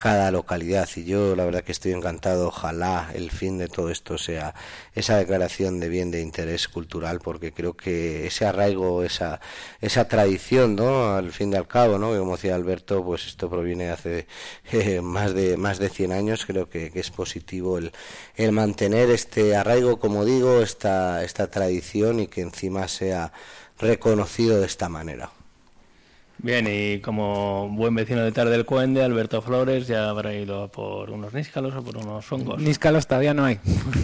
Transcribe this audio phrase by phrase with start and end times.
[0.00, 0.88] cada localidad.
[0.96, 2.48] Y yo la verdad que estoy encantado.
[2.48, 4.54] Ojalá el fin de todo esto sea
[4.94, 9.40] esa declaración de bien de interés cultural porque creo que ese arraigo esa
[9.80, 13.84] esa tradición no al fin y al cabo no como decía Alberto pues esto proviene
[13.86, 14.26] de hace
[14.72, 16.46] eh, más de más de 100 años.
[16.46, 17.92] Creo que, que, es positivo el,
[18.36, 23.32] el mantener este arraigo como digo esta esta tradición y que encima sea
[23.78, 25.30] reconocido de esta manera
[26.42, 31.10] Bien, y como buen vecino de Tarde del Cuende, Alberto Flores ya habrá ido por
[31.10, 32.60] unos níscalos o por unos hongos.
[32.60, 33.58] Níscalos todavía no hay.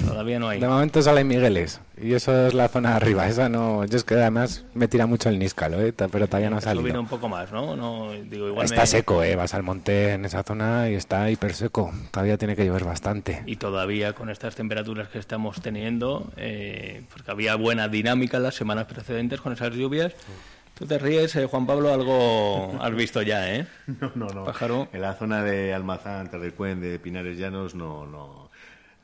[0.07, 0.61] Todavía no hay.
[0.61, 1.81] De momento sale Migueles.
[1.99, 3.27] Y eso es la zona de arriba.
[3.27, 3.85] Esa no.
[3.87, 5.95] Yo es que además me tira mucho el níscalo, ¿eh?
[5.95, 6.83] pero todavía no ha salido.
[6.83, 7.75] Subir un poco más, ¿no?
[7.75, 9.35] no digo, igual está seco, ¿eh?
[9.35, 11.91] Vas al monte en esa zona y está hiper seco.
[12.11, 13.43] Todavía tiene que llover bastante.
[13.47, 18.85] Y todavía con estas temperaturas que estamos teniendo, eh, porque había buena dinámica las semanas
[18.85, 20.13] precedentes con esas lluvias.
[20.79, 23.67] Tú te ríes, eh, Juan Pablo, algo has visto ya, ¿eh?
[23.87, 24.45] No, no, no.
[24.45, 24.89] Pájaro.
[24.93, 28.51] En la zona de Almazán, Tardecuén, de Pinares Llanos, no, no,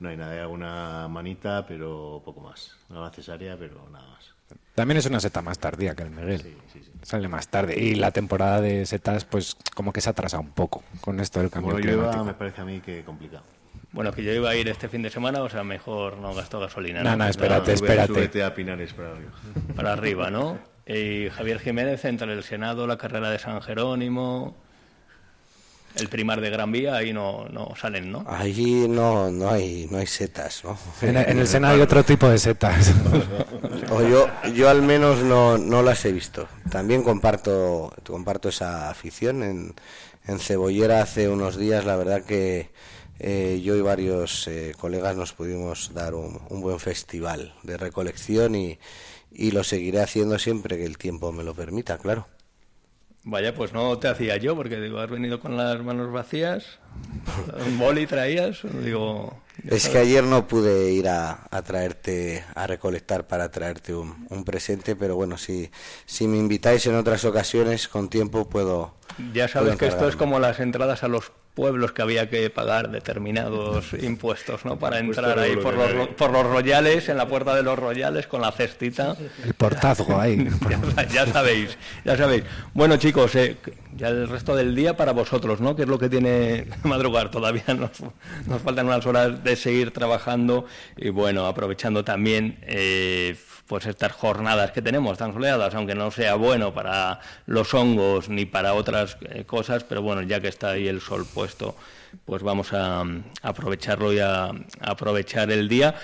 [0.01, 0.33] no hay nada.
[0.35, 2.77] Hay alguna manita, pero poco más.
[2.91, 4.33] Una cesárea, pero nada más.
[4.75, 6.41] También es una seta más tardía que el Miguel.
[6.43, 6.91] Sí, sí, sí.
[7.03, 7.79] Sale más tarde.
[7.79, 11.49] Y la temporada de setas, pues como que se atrasa un poco con esto del
[11.51, 12.11] cambio Como climático.
[12.13, 13.45] llueva, me parece a mí que complicado.
[13.93, 16.61] Bueno, que yo iba a ir este fin de semana, o sea, mejor no gasto
[16.61, 17.03] gasolina.
[17.03, 18.13] No, no, espérate, Sube- espérate.
[18.15, 19.31] Súbete a Pinares para arriba.
[19.75, 20.59] Para arriba, ¿no?
[20.87, 24.57] Y Javier Jiménez entre el Senado, la carrera de San Jerónimo,
[25.97, 28.25] el primar de Gran Vía, ahí no, no salen, ¿no?
[28.27, 32.29] allí no no hay no hay setas no En, en el Senado hay otro tipo
[32.29, 32.93] de setas.
[33.91, 39.43] o yo yo al menos no, no las he visto también comparto comparto esa afición
[39.43, 39.75] en,
[40.27, 42.71] en cebollera hace unos días la verdad que
[43.19, 48.57] eh, yo y varios eh, colegas nos pudimos dar un, un buen festival de recolección
[48.57, 48.79] y,
[49.35, 52.27] y lo seguiré haciendo siempre que el tiempo me lo permita claro.
[53.25, 56.81] Vaya, pues no te hacía yo, porque digo, has venido con las manos vacías,
[57.65, 59.41] un boli traías, digo...
[59.69, 64.45] Es que ayer no pude ir a, a traerte, a recolectar para traerte un, un
[64.45, 65.71] presente, pero bueno, si,
[66.05, 68.95] si me invitáis en otras ocasiones con tiempo puedo...
[69.33, 72.49] Ya sabes puedo que esto es como las entradas a los pueblos que había que
[72.51, 74.79] pagar determinados impuestos, ¿no?
[74.79, 78.41] Para entrar ahí por los, por los royales, en la puerta de los royales, con
[78.41, 79.17] la cestita.
[79.45, 80.49] el portazgo ahí.
[80.97, 82.45] ya, ya sabéis, ya sabéis.
[82.73, 83.57] Bueno, chicos, eh,
[83.97, 85.77] ya el resto del día para vosotros, ¿no?
[85.77, 87.31] Que es lo que tiene madrugar.
[87.31, 88.01] Todavía nos,
[88.47, 93.37] nos faltan unas horas de seguir trabajando y, bueno, aprovechando también, eh,
[93.73, 98.45] pues estas jornadas que tenemos tan soleadas, aunque no sea bueno para los hongos ni
[98.45, 101.75] para otras eh, cosas, pero bueno, ya que está ahí el sol puesto,
[102.27, 104.53] pues vamos a, mm, aprovecharlo y a, a
[104.83, 105.95] aprovechar el día.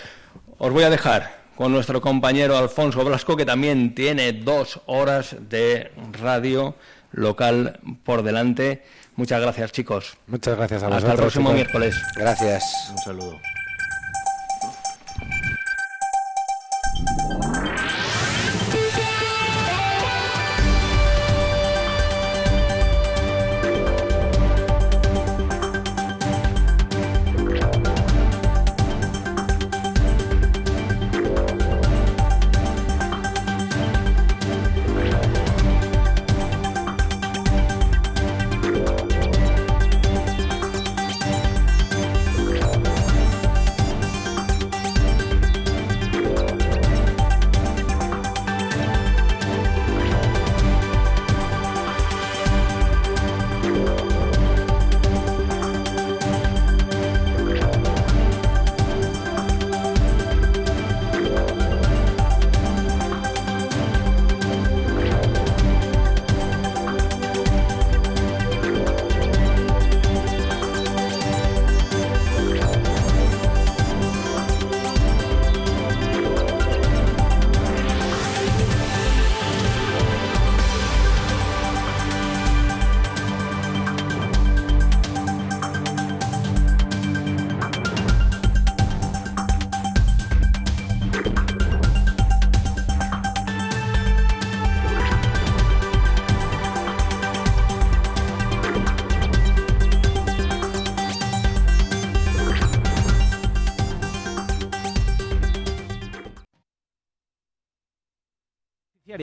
[0.56, 5.92] Os voy a dejar con nuestro compañero Alfonso Blasco, que también tiene dos horas de
[6.18, 6.74] radio
[7.12, 8.82] local por delante.
[9.16, 10.16] Muchas gracias, chicos.
[10.26, 11.54] Muchas gracias a Hasta el próximo chicos.
[11.54, 12.02] miércoles.
[12.16, 12.64] Gracias.
[12.92, 13.57] Un saludo.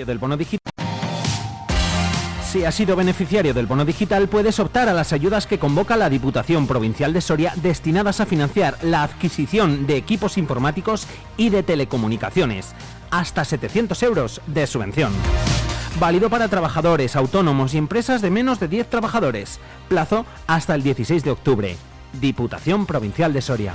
[0.05, 0.71] Del bono digital.
[2.55, 6.09] Si has sido beneficiario del bono digital, puedes optar a las ayudas que convoca la
[6.09, 11.05] Diputación Provincial de Soria destinadas a financiar la adquisición de equipos informáticos
[11.35, 12.73] y de telecomunicaciones.
[13.11, 15.11] Hasta 700 euros de subvención.
[15.99, 19.59] válido para trabajadores, autónomos y empresas de menos de 10 trabajadores.
[19.89, 21.77] Plazo hasta el 16 de octubre.
[22.21, 23.73] Diputación Provincial de Soria.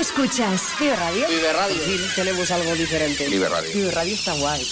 [0.00, 0.74] Escuchas?
[0.78, 1.28] Vive Radio.
[1.28, 1.82] Vive Radio.
[2.14, 3.28] Tenemos algo diferente.
[3.28, 3.70] Vive Radio.
[3.72, 4.66] Vive Radio está guay.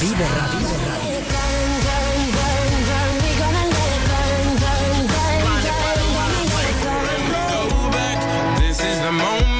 [0.00, 0.68] Vive Radio.
[8.60, 9.59] This is the moment,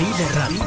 [0.00, 0.64] Vive Radio.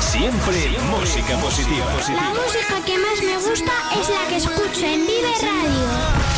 [0.00, 1.86] Siempre música positiva.
[2.08, 6.37] La música que más me gusta es la que escucho en Vive Radio.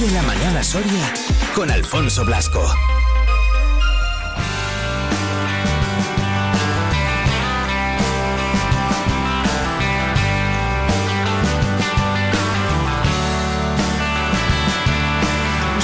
[0.00, 1.12] Vive la mañana Soria
[1.54, 2.66] con Alfonso Blasco.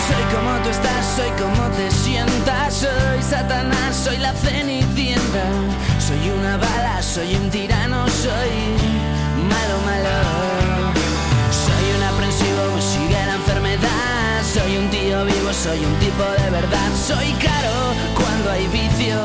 [0.07, 5.45] Soy como tú estás, soy como te sientas, soy Satanás, soy la cenicienta,
[5.99, 8.96] soy una bala, soy un tirano, soy
[15.67, 17.75] soy un tipo de verdad, soy caro
[18.15, 19.17] cuando hay vicio,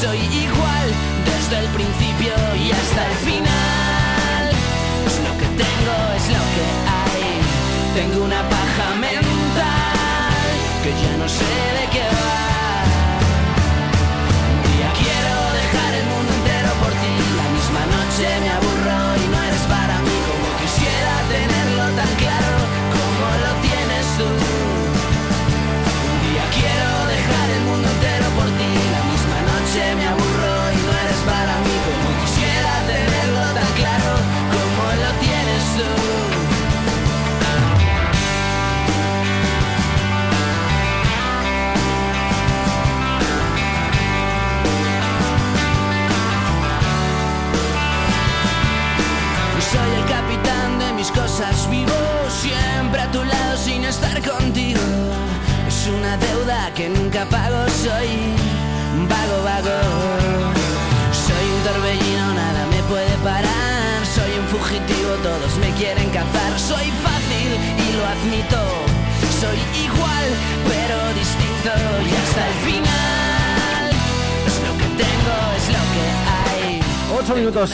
[0.00, 0.86] soy igual
[1.24, 4.44] desde el principio y hasta el final.
[5.06, 6.66] Es lo que tengo, es lo que
[6.98, 7.30] hay.
[7.98, 10.48] Tengo una paja mental
[10.82, 11.65] que ya no sé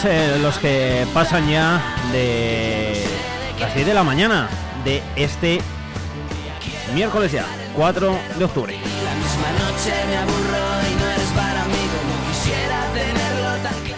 [0.04, 1.80] eh, los que pasan ya
[2.11, 3.04] de
[3.61, 4.49] las 10 de la mañana
[4.85, 5.61] de este
[6.94, 7.44] miércoles ya,
[7.76, 8.76] 4 de octubre.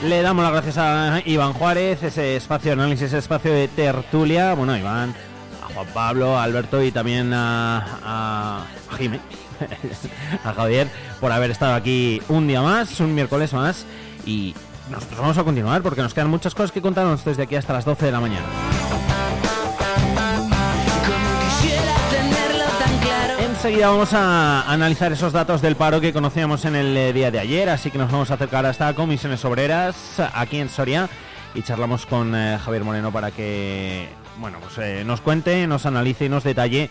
[0.02, 4.52] Le damos las gracias a Iván Juárez, ese espacio de análisis, ese espacio de tertulia.
[4.54, 5.14] Bueno, Iván,
[5.62, 8.66] a Juan Pablo, a Alberto y también a, a
[8.98, 9.20] Jimé,
[10.44, 10.88] a Javier,
[11.20, 13.86] por haber estado aquí un día más, un miércoles más.
[14.26, 14.54] Y
[14.90, 17.84] nosotros vamos a continuar porque nos quedan muchas cosas que contarnos desde aquí hasta las
[17.84, 18.46] 12 de la mañana.
[23.40, 27.38] Enseguida vamos a analizar esos datos del paro que conocíamos en el eh, día de
[27.38, 31.08] ayer, así que nos vamos a acercar hasta comisiones obreras aquí en Soria
[31.54, 36.26] y charlamos con eh, Javier Moreno para que bueno pues eh, nos cuente, nos analice
[36.26, 36.90] y nos detalle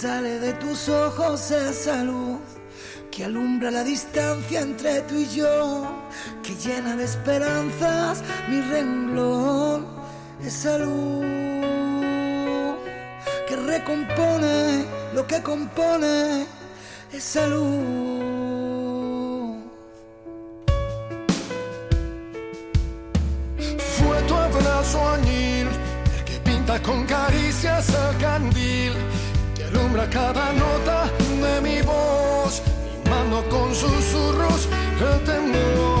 [0.00, 2.38] sale de tus ojos esa luz
[3.10, 5.86] que alumbra la distancia entre tú y yo,
[6.42, 9.86] que llena de esperanzas mi renglón,
[10.44, 11.24] esa luz
[13.48, 14.84] que recompone
[15.14, 16.46] lo que compone,
[17.10, 18.36] esa luz.
[23.96, 25.68] Fue tu abrazo añil,
[26.18, 28.92] el que pinta con caricias el candil,
[29.68, 31.10] alumbra cada nota
[31.42, 32.62] de mi voz,
[33.04, 34.68] mimando con susurros
[35.00, 35.95] el temor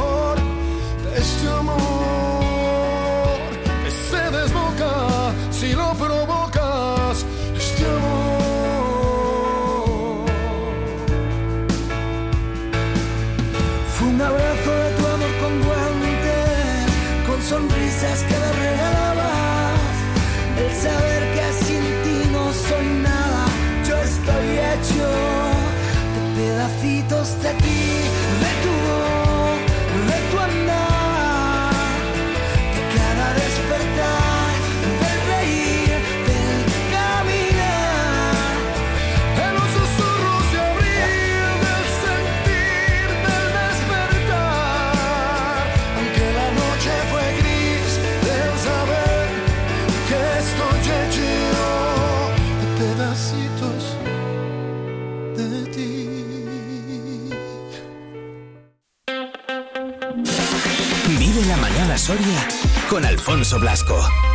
[62.88, 64.25] Con Alfonso Blasco.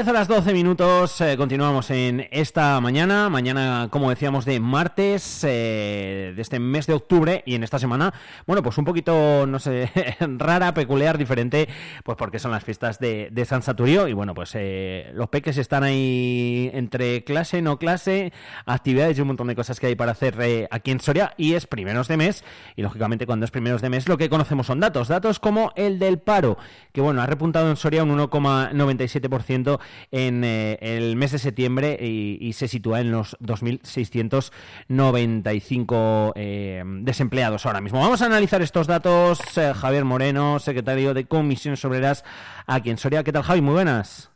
[0.00, 6.32] 10 horas 12 minutos, eh, continuamos en esta mañana, mañana como decíamos de martes eh,
[6.34, 8.14] de este mes de octubre y en esta semana,
[8.46, 9.90] bueno pues un poquito, no sé,
[10.38, 11.68] rara, peculiar, diferente,
[12.02, 15.82] pues porque son las fiestas de, San Saturio y bueno pues eh, los peques están
[15.84, 18.32] ahí entre clase, no clase,
[18.64, 21.66] actividades y un montón de cosas que hay para hacer aquí en Soria y es
[21.66, 22.42] primeros de mes
[22.74, 25.98] y lógicamente cuando es primeros de mes lo que conocemos son datos, datos como el
[25.98, 26.56] del paro,
[26.94, 29.78] que bueno ha repuntado en Soria un 1,97%
[30.10, 37.66] en eh, el mes de septiembre y, y se sitúa en los 2.695 eh, desempleados
[37.66, 38.00] ahora mismo.
[38.00, 39.40] Vamos a analizar estos datos.
[39.56, 42.24] eh, Javier Moreno, secretario de Comisiones Obreras
[42.66, 43.24] aquí en Soria.
[43.24, 43.60] ¿Qué tal, Javi?
[43.60, 44.30] Muy buenas.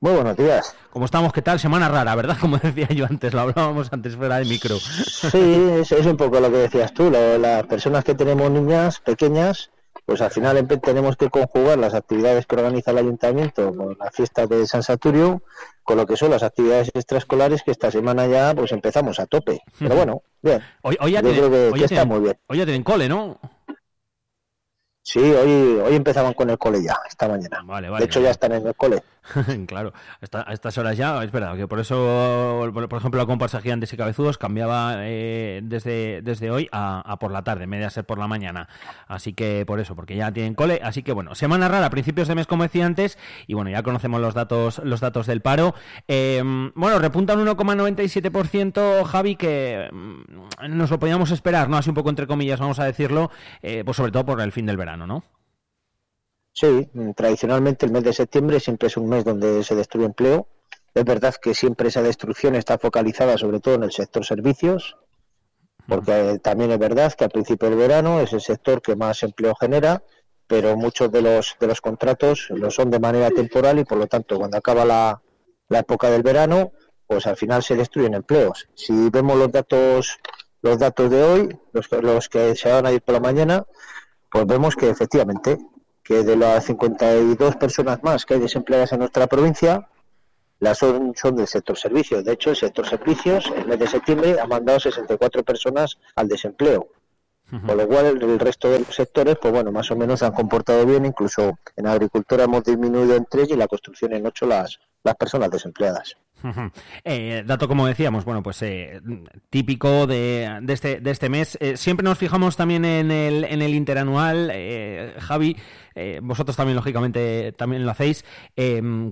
[0.00, 0.76] Muy buenos días.
[0.90, 1.32] ¿Cómo estamos?
[1.32, 1.58] ¿Qué tal?
[1.58, 2.36] Semana rara, ¿verdad?
[2.40, 4.76] Como decía yo antes, lo hablábamos antes fuera del micro.
[4.78, 7.10] Sí, es, es un poco lo que decías tú.
[7.10, 9.70] lo- las personas que tenemos niñas pequeñas,
[10.06, 14.46] pues al final tenemos que conjugar las actividades que organiza el ayuntamiento con la fiesta
[14.46, 15.42] de San Saturio,
[15.82, 19.60] con lo que son las actividades extraescolares que esta semana ya pues empezamos a tope.
[19.78, 20.62] Pero bueno, bien.
[20.82, 22.38] Hoy, hoy ya Yo tienen- creo que, hoy que está muy bien.
[22.46, 23.38] hoy ya tienen cole, ¿no?
[25.02, 27.62] Sí, hoy, hoy empezaban con el cole ya, esta mañana.
[27.64, 29.02] Vale, de hecho, ya están en el cole.
[29.66, 29.92] claro,
[30.32, 33.96] a estas horas ya, es verdad, que por eso, por ejemplo, la comparsa Gigantes y
[33.96, 38.68] Cabezudos cambiaba eh, desde, desde hoy a, por la tarde, de ser por la mañana.
[39.08, 40.80] Así que por eso, porque ya tienen cole.
[40.82, 44.20] Así que bueno, semana rara, principios de mes, como decía antes, y bueno, ya conocemos
[44.20, 45.74] los datos, los datos del paro.
[46.08, 46.42] Eh,
[46.74, 51.76] bueno, repunta un 1,97%, Javi, que mm, nos lo podíamos esperar, ¿no?
[51.76, 53.30] Así un poco entre comillas, vamos a decirlo,
[53.62, 55.24] eh, pues sobre todo por el fin del verano, ¿no?
[56.58, 60.48] Sí, mm, tradicionalmente el mes de septiembre siempre es un mes donde se destruye empleo.
[60.94, 64.96] Es verdad que siempre esa destrucción está focalizada sobre todo en el sector servicios,
[65.86, 69.54] porque también es verdad que al principio del verano es el sector que más empleo
[69.54, 70.02] genera,
[70.46, 74.06] pero muchos de los de los contratos lo son de manera temporal y por lo
[74.06, 75.20] tanto cuando acaba la,
[75.68, 76.72] la época del verano,
[77.06, 78.66] pues al final se destruyen empleos.
[78.74, 80.18] Si vemos los datos
[80.62, 83.66] los datos de hoy, los, que- los que se van a ir por la mañana,
[84.30, 85.58] pues vemos que efectivamente
[86.06, 89.88] que de las 52 personas más que hay desempleadas en nuestra provincia,
[90.60, 92.24] las son, son del sector servicios.
[92.24, 96.28] De hecho, el sector servicios, en el mes de septiembre, ha mandado 64 personas al
[96.28, 96.88] desempleo.
[97.64, 100.26] Con lo cual, el, el resto de los sectores, pues bueno, más o menos se
[100.26, 101.04] han comportado bien.
[101.06, 105.14] Incluso en agricultura hemos disminuido en tres y en la construcción en ocho las, las
[105.14, 106.16] personas desempleadas.
[107.04, 109.00] Eh, dato como decíamos, bueno, pues eh,
[109.50, 111.56] típico de, de este, de este mes.
[111.60, 114.50] Eh, siempre nos fijamos también en el, en el interanual.
[114.52, 115.56] Eh, Javi,
[116.22, 118.24] vosotros también, lógicamente, también lo hacéis.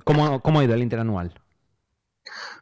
[0.05, 1.33] ¿cómo, ¿Cómo ha ido el interanual?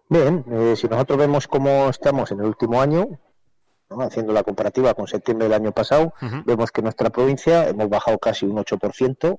[0.08, 0.44] Bien,
[0.76, 3.08] si nosotros vemos cómo estamos en el último año,
[3.90, 4.02] ¿no?
[4.02, 6.14] haciendo la comparativa con septiembre del año pasado,
[6.44, 9.38] vemos que en nuestra provincia hemos bajado casi un 8%,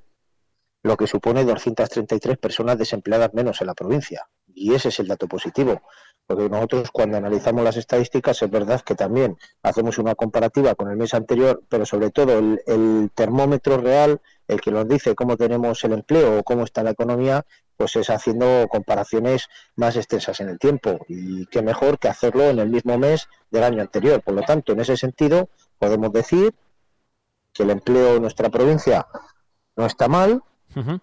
[0.83, 4.27] lo que supone 233 personas desempleadas menos en la provincia.
[4.63, 5.81] Y ese es el dato positivo.
[6.25, 10.95] Porque nosotros cuando analizamos las estadísticas es verdad que también hacemos una comparativa con el
[10.95, 15.83] mes anterior, pero sobre todo el, el termómetro real, el que nos dice cómo tenemos
[15.83, 20.59] el empleo o cómo está la economía, pues es haciendo comparaciones más extensas en el
[20.59, 20.99] tiempo.
[21.09, 24.21] Y qué mejor que hacerlo en el mismo mes del año anterior.
[24.21, 26.55] Por lo tanto, en ese sentido, podemos decir
[27.51, 29.07] que el empleo en nuestra provincia
[29.75, 30.41] no está mal,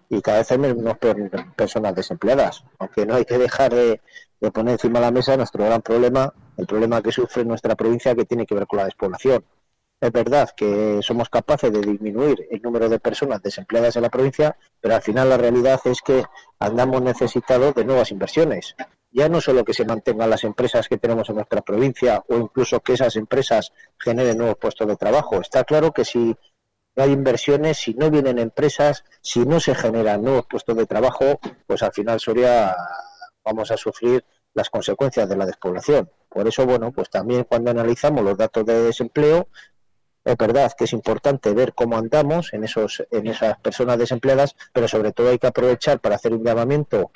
[0.09, 2.63] y cada vez hay menos per- personas desempleadas.
[2.79, 4.01] Aunque no hay que dejar de,
[4.39, 8.15] de poner encima de la mesa nuestro gran problema, el problema que sufre nuestra provincia
[8.15, 9.43] que tiene que ver con la despoblación.
[9.99, 14.57] Es verdad que somos capaces de disminuir el número de personas desempleadas en la provincia,
[14.79, 16.23] pero al final la realidad es que
[16.59, 18.75] andamos necesitados de nuevas inversiones.
[19.11, 22.79] Ya no solo que se mantengan las empresas que tenemos en nuestra provincia o incluso
[22.79, 25.39] que esas empresas generen nuevos puestos de trabajo.
[25.39, 26.35] Está claro que si
[26.95, 31.39] no hay inversiones, si no vienen empresas, si no se generan nuevos puestos de trabajo,
[31.65, 32.75] pues al final Soria
[33.43, 36.09] vamos a sufrir las consecuencias de la despoblación.
[36.29, 39.47] Por eso, bueno, pues también cuando analizamos los datos de desempleo,
[40.23, 44.87] es verdad que es importante ver cómo andamos en esos en esas personas desempleadas, pero
[44.87, 47.11] sobre todo hay que aprovechar para hacer un llamamiento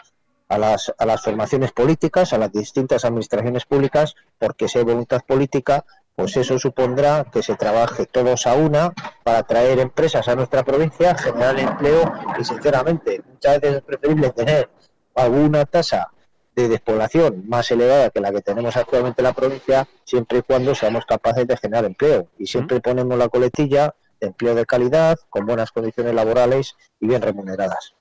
[0.48, 5.22] a las, a las formaciones políticas, a las distintas administraciones públicas, porque si hay voluntad
[5.25, 8.93] política, pues eso supondrá que se trabaje todos a una
[9.24, 14.69] para traer empresas a nuestra provincia, generar empleo y, sinceramente, muchas veces es preferible tener
[15.13, 16.12] alguna tasa
[16.55, 20.74] de despoblación más elevada que la que tenemos actualmente en la provincia, siempre y cuando
[20.74, 22.29] seamos capaces de generar empleo.
[22.39, 27.22] Y siempre ponemos la coletilla de empleo de calidad, con buenas condiciones laborales y bien
[27.22, 27.94] remuneradas.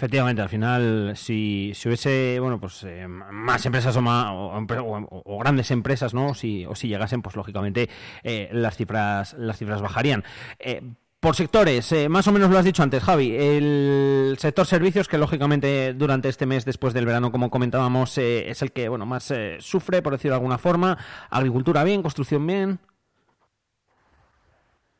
[0.00, 5.22] Efectivamente, al final, si, si hubiese, bueno, pues eh, más empresas o, más, o, o-
[5.26, 6.32] o grandes empresas, ¿no?
[6.32, 7.90] Si, o si llegasen, pues lógicamente
[8.22, 10.24] eh, las cifras las cifras bajarían.
[10.58, 10.80] Eh,
[11.20, 13.36] por sectores, eh, más o menos lo has dicho antes, Javi.
[13.36, 18.62] El sector servicios, que lógicamente durante este mes después del verano, como comentábamos, eh, es
[18.62, 20.96] el que bueno más eh, sufre, por decirlo de alguna forma.
[21.28, 22.78] Agricultura bien, construcción bien.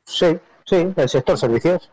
[0.05, 0.37] Sí,
[0.67, 1.91] sí, el sector servicios.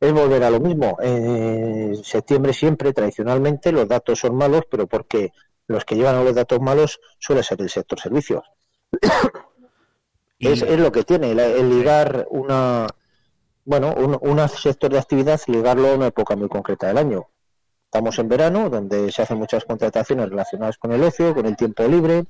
[0.00, 0.96] Es volver a lo mismo.
[1.00, 5.32] En septiembre siempre, tradicionalmente, los datos son malos, pero porque
[5.66, 8.42] los que llevan a los datos malos suele ser el sector servicios.
[10.38, 12.86] es, es lo que tiene, el ligar una,
[13.64, 17.28] bueno, un, un sector de actividad, ligarlo a una época muy concreta del año.
[17.84, 21.82] Estamos en verano, donde se hacen muchas contrataciones relacionadas con el ocio, con el tiempo
[21.86, 22.24] libre,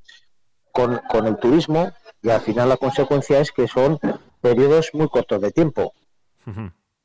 [0.72, 3.98] con, con el turismo, y al final la consecuencia es que son
[4.40, 5.92] periodos muy cortos de tiempo.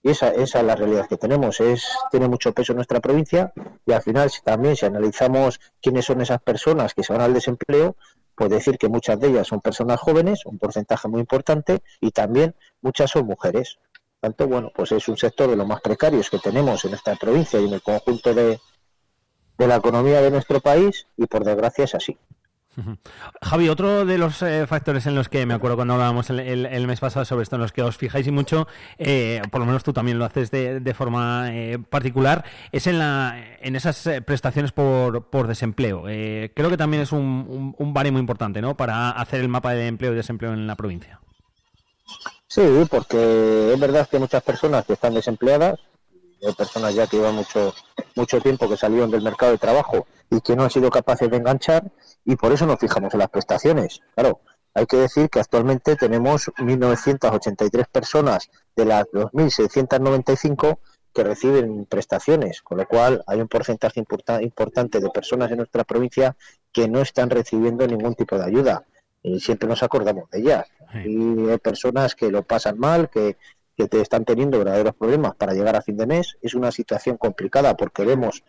[0.06, 1.60] Y esa, esa es la realidad que tenemos.
[1.60, 3.52] Es, tiene mucho peso en nuestra provincia
[3.88, 7.34] y al final si también si analizamos quiénes son esas personas que se van al
[7.34, 7.96] desempleo,
[8.36, 12.54] pues decir que muchas de ellas son personas jóvenes, un porcentaje muy importante, y también
[12.82, 13.80] muchas son mujeres.
[14.20, 17.60] Tanto, bueno, pues es un sector de los más precarios que tenemos en esta provincia
[17.60, 18.60] y en el conjunto de,
[19.58, 22.16] de la economía de nuestro país y por desgracia es así.
[23.42, 26.66] Javi, otro de los eh, factores en los que me acuerdo cuando hablábamos el, el-
[26.66, 29.66] el mes pasado sobre esto, en los que os fijáis y mucho, eh, por lo
[29.66, 34.22] menos tú también lo haces de, forma eh, particular, es en, la, en esas eh,
[34.22, 36.06] prestaciones por, por desempleo.
[36.10, 38.76] Eh, creo que también es un, un, un baremo importante ¿no?
[38.76, 41.20] para hacer el mapa de empleo y desempleo en la provincia.
[42.48, 45.80] Sí, porque es verdad que muchas personas que están desempleadas,
[46.46, 47.74] hay personas ya que llevan mucho,
[48.16, 51.38] mucho tiempo que salieron del mercado de trabajo y que no han sido capaces de
[51.38, 51.92] enganchar
[52.26, 54.02] y por eso nos fijamos en las prestaciones.
[54.16, 54.42] Claro,
[54.74, 60.80] hay que decir que actualmente tenemos 1.983 personas de las 2.695
[61.14, 65.84] que reciben prestaciones, con lo cual hay un porcentaje importa- importante de personas en nuestra
[65.86, 66.36] provincia
[66.74, 68.84] que no están recibiendo ningún tipo de ayuda
[69.24, 70.68] y siempre nos acordamos de ellas.
[71.06, 73.38] Y hay personas que lo pasan mal, que,
[73.78, 76.38] que te están teniendo verdaderos problemas para llegar a fin de mes.
[76.42, 78.44] Es una situación complicada porque vemos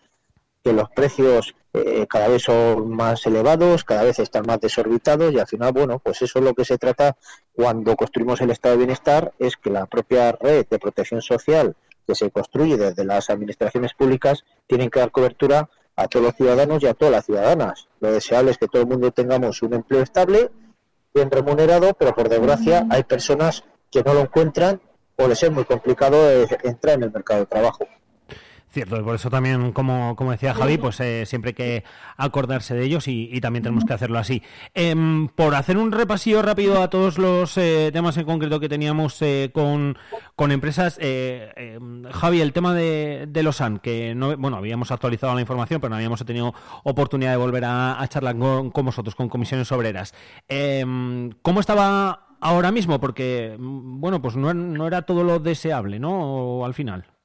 [0.67, 5.39] que los precios eh, cada vez son más elevados, cada vez están más desorbitados y
[5.39, 7.17] al final, bueno, pues eso es lo que se trata
[7.55, 12.17] cuando construimos el estado de bienestar, es que la propia red de protección social que
[12.17, 16.89] se construye desde las administraciones públicas tienen que dar cobertura a todos los ciudadanos y
[16.89, 17.87] a todas las ciudadanas.
[18.01, 20.51] Lo deseable es que todo el mundo tengamos un empleo estable,
[21.15, 24.81] bien remunerado, pero por desgracia hay personas que no lo encuentran
[25.15, 27.87] o les es muy complicado eh, entrar en el mercado de trabajo.
[28.69, 31.85] Cierto, y por eso también, como, como decía Javi, pues eh, siempre hay que
[32.17, 34.43] acordarse de ellos y, y también tenemos que hacerlo así.
[34.75, 39.23] Em, por hacer un repasillo rápido a todos los eh, temas en concreto que teníamos
[39.23, 39.97] eh, con,
[40.35, 45.35] con empresas, eh, em, Javi, el tema de, de Losan, que no, bueno, habíamos actualizado
[45.35, 46.53] la información, pero no habíamos tenido
[46.83, 50.13] oportunidad de volver a, a charlar con, con vosotros, con comisiones obreras.
[50.49, 53.01] Em, ¿Cómo estaba ahora mismo?
[53.01, 56.65] Porque, mm, bueno, pues no, no era todo lo deseable, ¿no?
[56.65, 57.16] Al final.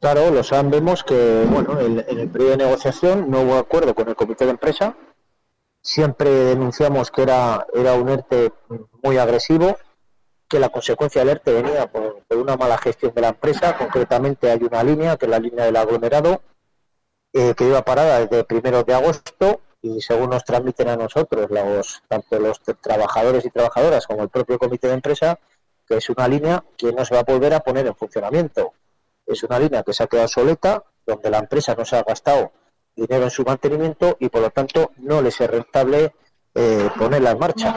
[0.00, 4.08] Claro, los SAN vemos que, bueno, en, el periodo de negociación no hubo acuerdo con
[4.08, 4.94] el comité de empresa.
[5.80, 8.52] Siempre denunciamos que era, era un ERTE
[9.02, 9.76] muy agresivo,
[10.46, 13.76] que la consecuencia del ERTE venía por, una mala gestión de la empresa.
[13.76, 16.42] Concretamente hay una línea, que es la línea del aglomerado,
[17.32, 22.02] eh, que iba parada desde primeros de agosto y según nos transmiten a nosotros, los,
[22.06, 25.38] tanto los trabajadores y trabajadoras como el propio comité de empresa,
[25.86, 28.72] que es una línea que no se va a volver a poner en funcionamiento.
[29.28, 32.52] Es una línea que se ha quedado obsoleta, donde la empresa no se ha gastado
[32.96, 36.14] dinero en su mantenimiento y por lo tanto no les es rentable
[36.54, 37.76] eh, ponerla en marcha.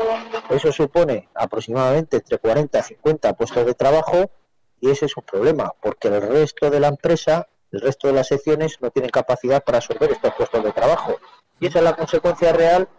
[0.49, 4.31] Eso supone aproximadamente entre 40 y 50 puestos de trabajo
[4.79, 8.27] y ese es un problema, porque el resto de la empresa, el resto de las
[8.27, 11.17] secciones no tienen capacidad para absorber estos puestos de trabajo.
[11.59, 12.89] Y esa es la consecuencia real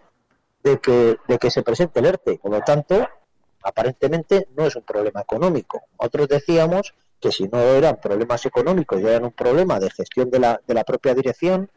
[0.62, 2.38] de que, de que se presente el ERTE.
[2.38, 3.08] Por lo tanto,
[3.64, 5.82] aparentemente no es un problema económico.
[5.96, 10.40] Otros decíamos que si no eran problemas económicos y eran un problema de gestión de
[10.40, 11.70] la, de la propia dirección,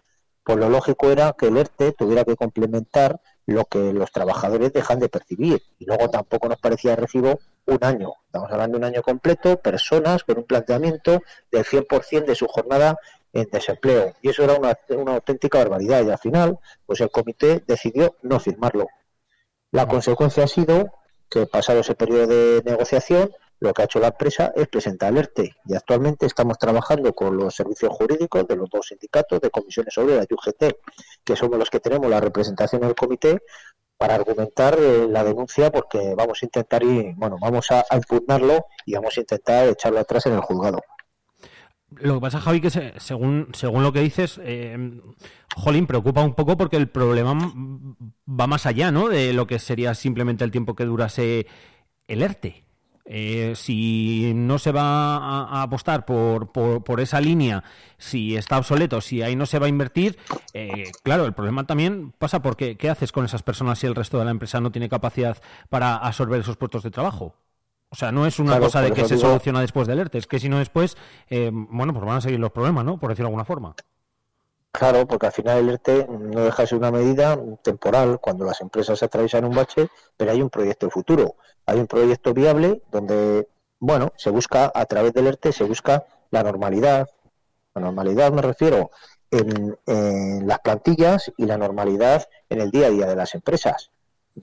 [0.43, 4.99] pues lo lógico era que el ERTE tuviera que complementar lo que los trabajadores dejan
[4.99, 5.61] de percibir.
[5.77, 8.13] Y luego tampoco nos parecía recibo un año.
[8.25, 12.97] Estamos hablando de un año completo, personas con un planteamiento del 100% de su jornada
[13.31, 14.13] en desempleo.
[14.21, 16.03] Y eso era una auténtica barbaridad.
[16.03, 18.87] Y al final, pues el comité decidió no firmarlo.
[19.71, 20.91] La consecuencia ha sido
[21.29, 25.19] que pasado ese periodo de negociación, lo que ha hecho la empresa es presentar el
[25.19, 25.55] ERTE.
[25.65, 30.27] Y actualmente estamos trabajando con los servicios jurídicos de los dos sindicatos, de comisiones obreras
[30.29, 30.75] y UGT,
[31.23, 33.39] que somos los que tenemos la representación en el comité,
[33.97, 38.93] para argumentar eh, la denuncia, porque vamos a intentar y bueno, vamos a, impugnarlo y
[38.93, 40.81] vamos a intentar echarlo atrás en el juzgado.
[41.91, 44.99] Lo que pasa, Javi, que se- según, según lo que dices, eh,
[45.55, 47.37] Jolín, preocupa un poco porque el problema
[48.27, 49.07] va más allá, ¿no?
[49.07, 51.47] De lo que sería simplemente el tiempo que durase
[52.07, 52.64] el ERTE.
[53.07, 57.63] Eh, si no se va a, a apostar por, por, por esa línea,
[57.99, 60.17] si está obsoleto, si ahí no se va a invertir,
[60.53, 64.17] eh, claro, el problema también pasa porque ¿qué haces con esas personas si el resto
[64.17, 65.37] de la empresa no tiene capacidad
[65.69, 67.35] para absorber esos puestos de trabajo?
[67.89, 70.17] O sea, no es una Claro, cosa de que se digo- soluciona después del ERTE,
[70.17, 70.97] es que si no después,
[71.29, 72.99] eh, bueno, pues van a seguir los problemas, ¿no?
[72.99, 73.75] Por decirlo de alguna forma.
[74.77, 78.59] Claro, porque al final el ERTE no deja de ser una medida temporal cuando las
[78.59, 81.35] empresas atraviesan un bache, pero hay un proyecto futuro,
[81.65, 83.47] hay un proyecto viable donde,
[83.79, 87.07] bueno, se busca a través del ERTE, se busca la normalidad.
[87.73, 88.91] La normalidad me refiero
[89.31, 93.91] en, en las plantillas y la normalidad en el día a día de las empresas.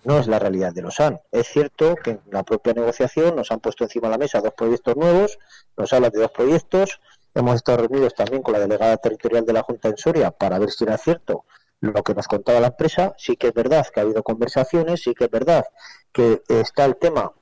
[0.05, 1.21] No es la realidad de los SAN.
[1.31, 4.55] Es cierto que en la propia negociación nos han puesto encima de la mesa dos
[4.55, 5.38] proyectos nuevos,
[5.77, 7.01] nos hablan de dos proyectos,
[7.35, 10.71] Hemos estado reunidos también con la delegada territorial de la Junta en Soria para ver
[10.71, 11.45] si era cierto
[11.81, 13.14] lo que nos contaba la empresa.
[13.16, 15.64] Sí que es verdad que ha habido conversaciones, sí que es verdad
[16.12, 17.33] que está el tema,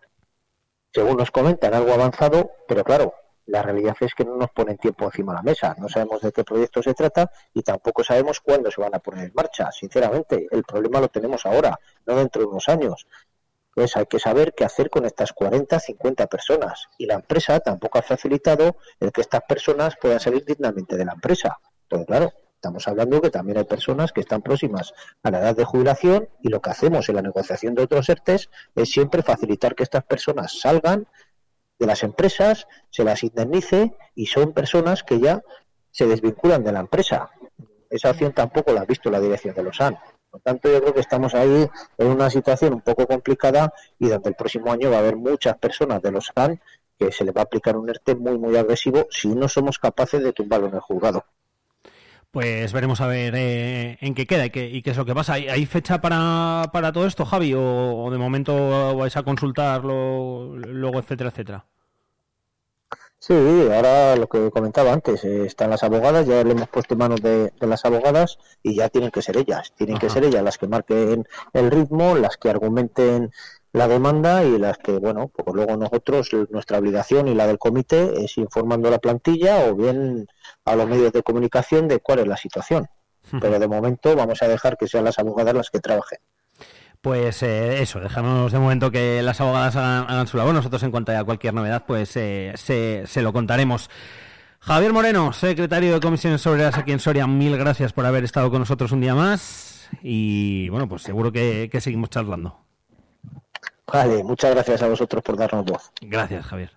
[0.92, 3.14] según nos comentan, algo avanzado, pero claro,
[3.46, 5.74] la realidad es que no nos ponen tiempo encima de la mesa.
[5.79, 9.26] No sabemos de qué proyecto se trata y tampoco sabemos cuándo se van a poner
[9.26, 9.72] en marcha.
[9.72, 13.07] Sinceramente, el problema lo tenemos ahora, no dentro de unos años.
[13.74, 16.88] Pues hay que saber qué hacer con estas 40, 50 personas.
[16.98, 21.12] Y la empresa tampoco ha facilitado el que estas personas puedan salir dignamente de la
[21.12, 21.59] empresa.
[21.83, 25.64] Entonces, claro, estamos hablando que también hay personas que están próximas a la edad de
[25.64, 29.83] jubilación y lo que hacemos en la negociación de otros ERTES es siempre facilitar que
[29.83, 31.06] estas personas salgan
[31.78, 35.42] de las empresas, se las indemnice y son personas que ya
[35.90, 37.30] se desvinculan de la empresa.
[37.88, 39.78] Esa opción tampoco la ha visto la dirección de los.
[40.30, 44.30] Por tanto, yo creo que estamos ahí en una situación un poco complicada y donde
[44.30, 46.60] el próximo año va a haber muchas personas de los SAN
[46.98, 50.22] que se les va a aplicar un ERTE muy, muy agresivo si no somos capaces
[50.22, 51.24] de tumbarlo en el juzgado.
[52.30, 55.14] Pues veremos a ver eh, en qué queda y qué, y qué es lo que
[55.14, 55.32] pasa.
[55.32, 57.54] ¿Hay, hay fecha para, para todo esto, Javi?
[57.54, 61.66] ¿O, o de momento vais a consultarlo luego, etcétera, etcétera?
[63.22, 66.98] Sí, ahora lo que comentaba antes, eh, están las abogadas, ya le hemos puesto en
[66.98, 70.42] manos de, de las abogadas y ya tienen que ser ellas, tienen que ser ellas
[70.42, 73.30] las que marquen el ritmo, las que argumenten
[73.72, 78.24] la demanda y las que, bueno, pues luego nosotros, nuestra obligación y la del comité
[78.24, 80.26] es informando a la plantilla o bien
[80.64, 82.88] a los medios de comunicación de cuál es la situación.
[83.38, 86.18] Pero de momento vamos a dejar que sean las abogadas las que trabajen.
[87.00, 90.54] Pues eh, eso, dejamos de momento que las abogadas hagan, hagan su labor.
[90.54, 93.88] Nosotros, en cuanto haya cualquier novedad, pues eh, se, se lo contaremos.
[94.60, 98.58] Javier Moreno, secretario de Comisiones Obreras aquí en Soria, mil gracias por haber estado con
[98.60, 99.88] nosotros un día más.
[100.02, 102.58] Y bueno, pues seguro que, que seguimos charlando.
[103.86, 105.92] Vale, muchas gracias a vosotros por darnos voz.
[106.02, 106.70] Gracias, Javier.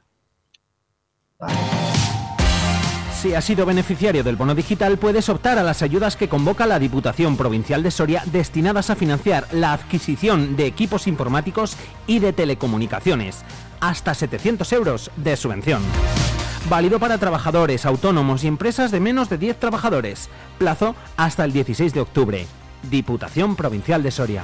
[3.24, 6.78] Si has sido beneficiario del bono digital, puedes optar a las ayudas que convoca la
[6.78, 13.46] Diputación Provincial de Soria destinadas a financiar la adquisición de equipos informáticos y de telecomunicaciones.
[13.80, 15.82] Hasta 700 euros de subvención.
[16.70, 20.30] Válido para trabajadores, autónomos y empresas de menos de 10 trabajadores.
[20.58, 22.46] Plazo hasta el 16 de octubre.
[22.92, 24.44] Diputación Provincial de Soria.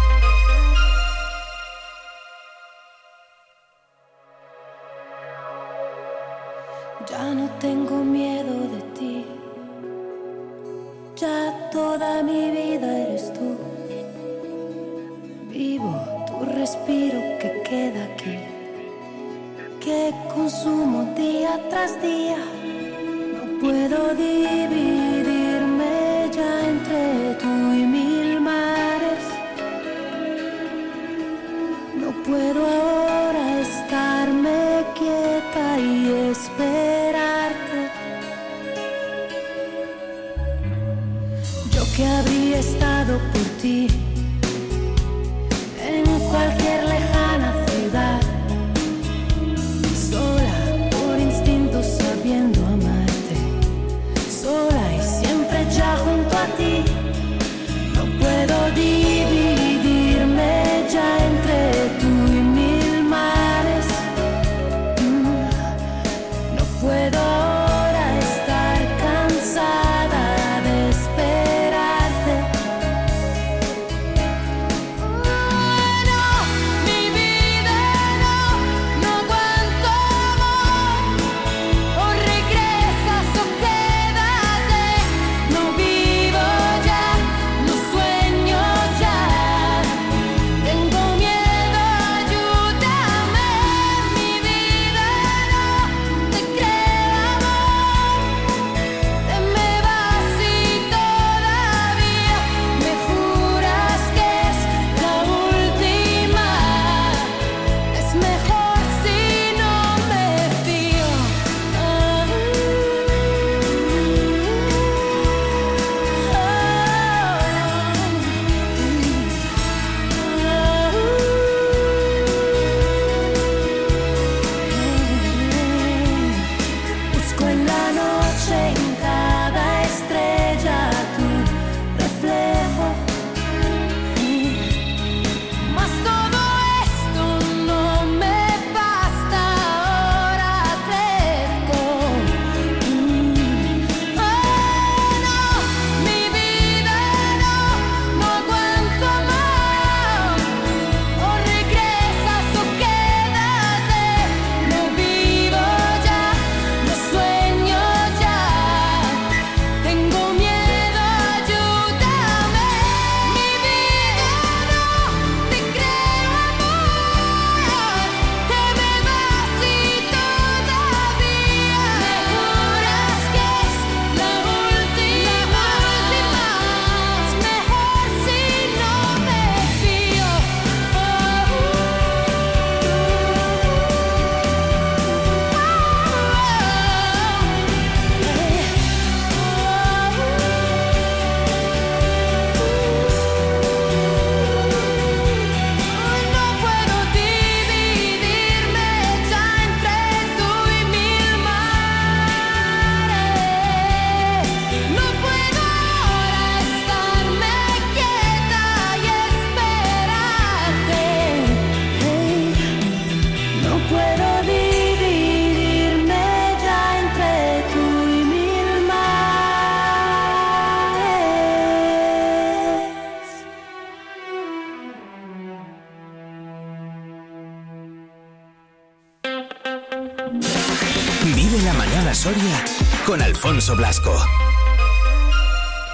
[233.75, 234.15] Blasco.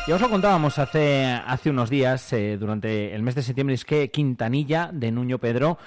[0.08, 3.84] Ya os lo contábamos hace, hace unos días, eh, durante el mes de septiembre, es
[3.84, 5.78] que Quintanilla de Nuño Pedro,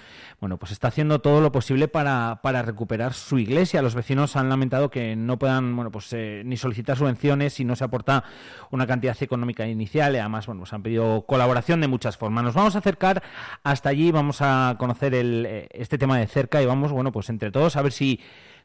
[0.41, 3.81] bueno, pues está haciendo todo lo posible para, para recuperar su iglesia.
[3.81, 7.77] Los vecinos han lamentado que no puedan, bueno, pues eh, ni solicitar subvenciones si no
[7.77, 8.25] se aporta
[8.71, 10.15] una cantidad económica inicial.
[10.15, 12.45] Además, bueno, pues han pedido colaboración de muchas formas.
[12.45, 13.23] Nos vamos a acercar
[13.63, 17.31] hasta allí, vamos a conocer el, eh, este tema de cerca y vamos, bueno, pues
[17.31, 18.21] entre todos a ver si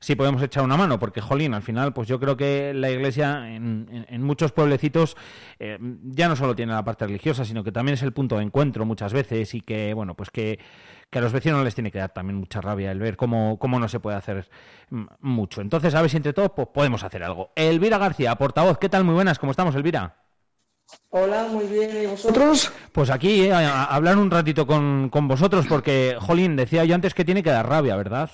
[0.05, 3.55] si podemos echar una mano, porque, jolín, al final, pues yo creo que la iglesia
[3.55, 5.17] en, en, muchos pueblecitos
[5.57, 8.43] eh, ya no solo tiene la parte religiosa, sino que también es el punto de
[8.43, 10.59] encuentro muchas veces y que, bueno, pues que,
[11.09, 13.79] que a los vecinos les tiene que dar también mucha rabia el ver cómo, cómo
[13.79, 14.47] no se puede hacer
[15.21, 15.61] mucho.
[15.61, 17.51] Entonces, a ver si entre todos pues, podemos hacer algo.
[17.55, 19.05] Elvira García, portavoz, ¿qué tal?
[19.05, 20.17] Muy buenas, ¿cómo estamos, Elvira?
[21.09, 22.03] Hola, muy bien.
[22.03, 22.71] ¿Y vosotros?
[22.91, 27.15] Pues aquí, eh, a hablar un ratito con, con vosotros, porque, Jolín, decía yo antes
[27.15, 28.29] que tiene que dar rabia, ¿verdad?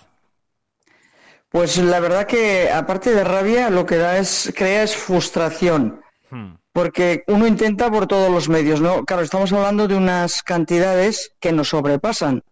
[1.52, 6.02] Pues la verdad que aparte de rabia lo que da es crea es frustración.
[6.30, 6.56] Hmm.
[6.72, 9.04] Porque uno intenta por todos los medios, ¿no?
[9.04, 12.44] Claro, estamos hablando de unas cantidades que nos sobrepasan.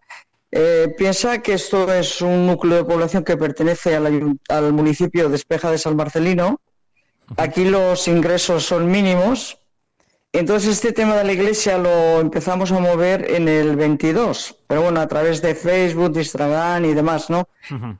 [0.51, 5.37] Eh, piensa que esto es un núcleo de población que pertenece al, al municipio de
[5.37, 6.59] Espeja de San Marcelino.
[7.37, 9.58] Aquí los ingresos son mínimos
[10.31, 15.01] entonces este tema de la iglesia lo empezamos a mover en el 22, pero bueno,
[15.01, 17.49] a través de Facebook, Instagram y demás, ¿no?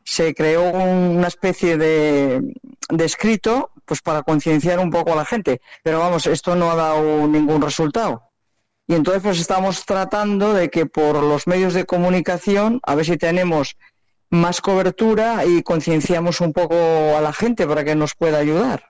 [0.04, 2.54] Se creó una especie de,
[2.90, 6.76] de escrito pues para concienciar un poco a la gente, pero vamos, esto no ha
[6.76, 8.30] dado ningún resultado.
[8.86, 13.18] Y entonces pues estamos tratando de que por los medios de comunicación, a ver si
[13.18, 13.78] tenemos
[14.30, 16.76] más cobertura y concienciamos un poco
[17.18, 18.89] a la gente para que nos pueda ayudar.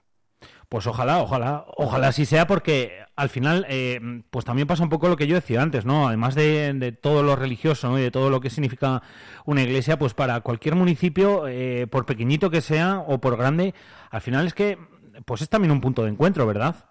[0.70, 5.10] Pues ojalá, ojalá, ojalá así sea, porque al final, eh, pues también pasa un poco
[5.10, 6.08] lo que yo decía antes, ¿no?
[6.08, 9.02] Además de, todo lo religioso y de todo lo que significa
[9.46, 13.74] una iglesia, pues para cualquier municipio, eh, por pequeñito que sea o por grande,
[14.12, 14.78] al final es que,
[15.26, 16.89] pues es también un punto de encuentro, ¿verdad?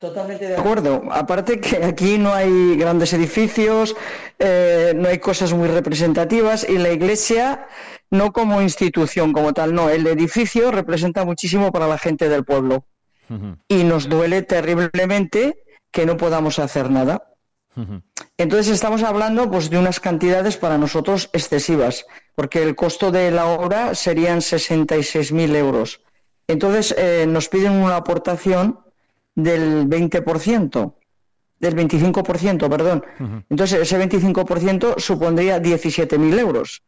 [0.00, 1.02] Totalmente de acuerdo.
[1.10, 3.94] Aparte que aquí no hay grandes edificios,
[4.38, 7.66] eh, no hay cosas muy representativas y la iglesia
[8.10, 12.86] no como institución como tal, no, el edificio representa muchísimo para la gente del pueblo
[13.68, 17.34] y nos duele terriblemente que no podamos hacer nada.
[18.38, 23.44] Entonces estamos hablando pues de unas cantidades para nosotros excesivas, porque el costo de la
[23.44, 26.00] obra serían 66.000 euros.
[26.48, 28.80] Entonces eh, nos piden una aportación
[29.42, 30.94] del 20%,
[31.58, 33.04] del 25%, perdón.
[33.48, 36.82] Entonces ese 25% supondría 17.000 euros.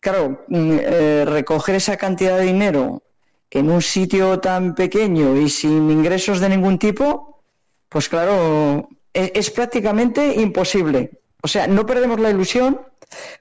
[0.00, 3.02] Claro, mm, eh, recoger esa cantidad de dinero
[3.50, 7.42] en un sitio tan pequeño y sin ingresos de ningún tipo,
[7.88, 11.10] pues claro, es, es, prácticamente imposible.
[11.42, 12.80] O sea, no perdemos la ilusión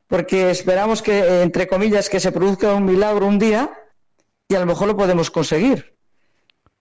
[0.07, 3.71] porque esperamos que, entre comillas, que se produzca un milagro un día
[4.47, 5.95] y a lo mejor lo podemos conseguir.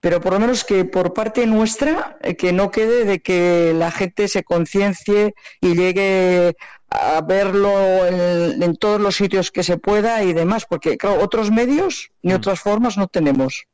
[0.01, 3.91] Pero por lo menos que por parte nuestra, eh, que no quede de que la
[3.91, 6.55] gente se conciencie y llegue
[6.89, 12.11] a verlo en, todos los sitios que se pueda y demás, porque claro, otros medios
[12.21, 12.35] ni mm.
[12.35, 13.67] otras formas no tenemos.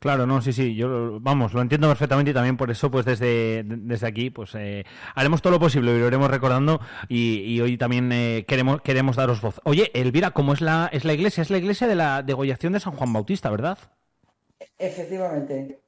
[0.00, 3.62] Claro, no, sí, sí, yo, vamos, lo entiendo perfectamente y también por eso, pues desde,
[3.64, 8.10] desde aquí, pues eh, haremos todo lo posible y lo iremos recordando y, hoy también
[8.10, 9.60] eh, queremos, queremos daros voz.
[9.64, 11.42] Oye, Elvira, ¿cómo es la, es la iglesia?
[11.42, 13.78] Es la iglesia de la degollación de San Juan Bautista, ¿verdad?
[14.78, 15.80] Efectivamente.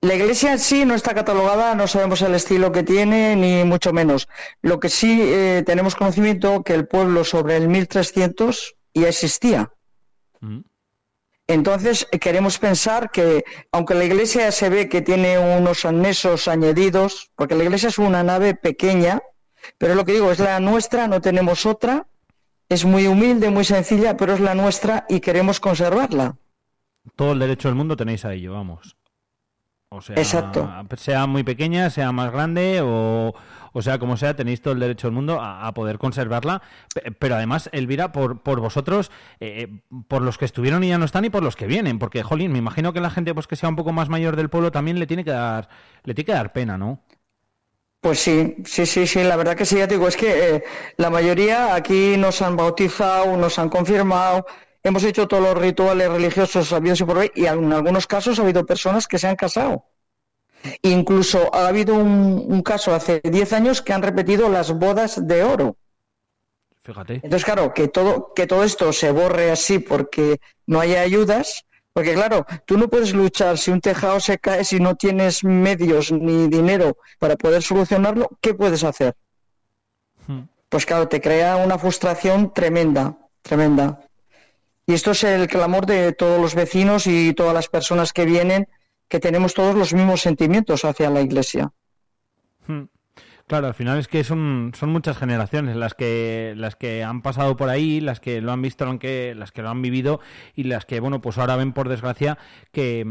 [0.00, 3.92] La iglesia en sí no está catalogada, no sabemos el estilo que tiene, ni mucho
[3.92, 4.28] menos.
[4.62, 9.72] Lo que sí eh, tenemos conocimiento que el pueblo sobre el 1300 ya existía.
[10.40, 10.60] Mm.
[11.48, 17.54] Entonces queremos pensar que, aunque la iglesia se ve que tiene unos anexos añadidos, porque
[17.54, 19.22] la iglesia es una nave pequeña,
[19.78, 22.06] pero lo que digo es la nuestra, no tenemos otra,
[22.68, 26.36] es muy humilde, muy sencilla, pero es la nuestra y queremos conservarla.
[27.14, 28.96] Todo el derecho del mundo tenéis a ello, vamos.
[29.88, 30.68] O sea, Exacto.
[30.96, 33.34] sea muy pequeña, sea más grande o,
[33.72, 36.60] o sea como sea, tenéis todo el derecho del mundo a, poder conservarla.
[37.20, 41.24] Pero además, Elvira, por, por vosotros, eh, por los que estuvieron y ya no están
[41.24, 43.68] y por los que vienen, porque, jolín, me imagino que la gente pues que sea
[43.68, 45.68] un poco más mayor del pueblo también le tiene que dar,
[46.02, 47.04] le tiene que dar pena, ¿no?
[48.00, 50.64] Pues sí, sí, sí, sí, la verdad que sí, ya digo, es que eh,
[50.96, 54.46] la mayoría aquí nos han bautizado, nos han confirmado,
[54.88, 58.42] hemos hecho todos los rituales religiosos habidos y por hoy, y en algunos casos ha
[58.42, 59.84] habido personas que se han casado.
[60.82, 65.76] Incluso ha habido un, caso hace 10 años que han repetido las bodas de oro.
[66.82, 67.14] Fíjate.
[67.14, 72.14] Entonces, claro, que todo, que todo esto se borre así porque no haya ayudas, porque
[72.14, 76.46] claro, tú no puedes luchar si un tejado se cae, si no tienes medios ni
[76.48, 79.16] dinero para poder solucionarlo, ¿qué puedes hacer?
[80.28, 80.42] Hmm.
[80.68, 84.00] Pues claro, te crea una frustración tremenda, tremenda.
[84.86, 88.68] Y esto es el clamor de todos los vecinos y todas las personas que vienen,
[89.08, 91.72] que tenemos todos los mismos sentimientos hacia la iglesia.
[92.66, 92.84] Hmm.
[93.48, 97.56] Claro, al final es que son, son muchas generaciones las que las que han pasado
[97.56, 100.20] por ahí, las que lo han visto, las que lo han vivido
[100.56, 102.38] y las que bueno, pues ahora ven por desgracia
[102.72, 103.06] que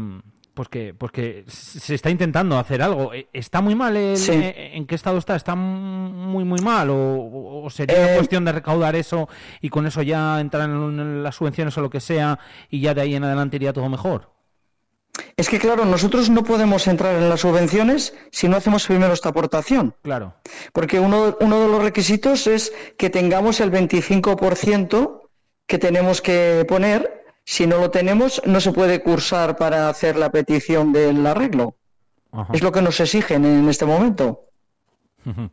[0.56, 3.12] pues que pues que se está intentando hacer algo.
[3.12, 3.94] E, ¿Está muy mal?
[3.94, 5.36] El, e, ¿En qué estado está?
[5.36, 9.28] ¿Está muy muy mal o, sería Eh, cuestión de recaudar eso
[9.60, 12.38] y con eso ya entrar en las subvenciones o lo que sea
[12.70, 14.32] y ya de ahí en adelante iría todo mejor?
[15.36, 19.28] Es que, claro, nosotros no podemos entrar en las subvenciones si no hacemos primero esta
[19.28, 19.94] aportación.
[20.02, 20.36] Claro.
[20.72, 25.20] Porque uno, uno de los requisitos es que tengamos el 25%
[25.66, 27.25] que tenemos que poner.
[27.46, 31.76] Si no lo tenemos, no se puede cursar para hacer la petición del arreglo.
[32.32, 32.52] Ajá.
[32.52, 34.50] Es lo que nos exigen en este momento.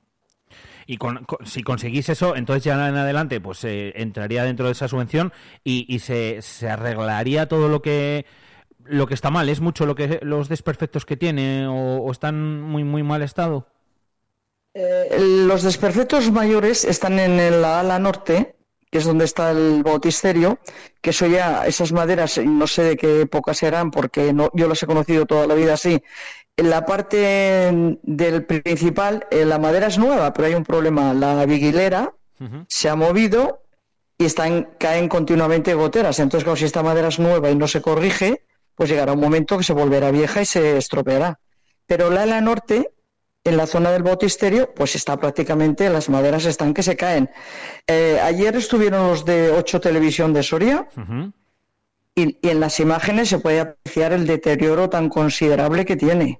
[0.86, 4.74] Y con- con- si conseguís eso, entonces ya en adelante pues eh, entraría dentro de
[4.74, 5.32] esa subvención
[5.64, 8.26] y, y se, se arreglaría todo lo que
[8.84, 9.48] lo que está mal.
[9.48, 13.66] ¿Es mucho lo que los desperfectos que tiene o, o están muy muy mal estado?
[14.74, 15.16] Eh,
[15.48, 18.53] Los desperfectos mayores están en la ala norte,
[18.94, 20.60] que es donde está el bautisterio,
[21.02, 24.84] que eso ya, esas maderas, no sé de qué época serán, porque no, yo las
[24.84, 26.04] he conocido toda la vida así.
[26.56, 31.12] En la parte del principal, eh, la madera es nueva, pero hay un problema.
[31.16, 32.14] La viguilera
[32.68, 33.64] se ha movido
[34.16, 36.20] y están, caen continuamente goteras.
[36.20, 39.58] Entonces, claro, si esta madera es nueva y no se corrige, pues llegará un momento
[39.58, 41.40] que se volverá vieja y se estropeará.
[41.88, 42.92] Pero la ala norte,
[43.44, 47.30] en la zona del bautisterio, pues está prácticamente, las maderas están que se caen.
[47.88, 50.88] Eh, ayer estuvieron los de 8 Televisión de Soria
[52.16, 56.40] y, y en las imágenes se puede apreciar el deterioro tan considerable que tiene.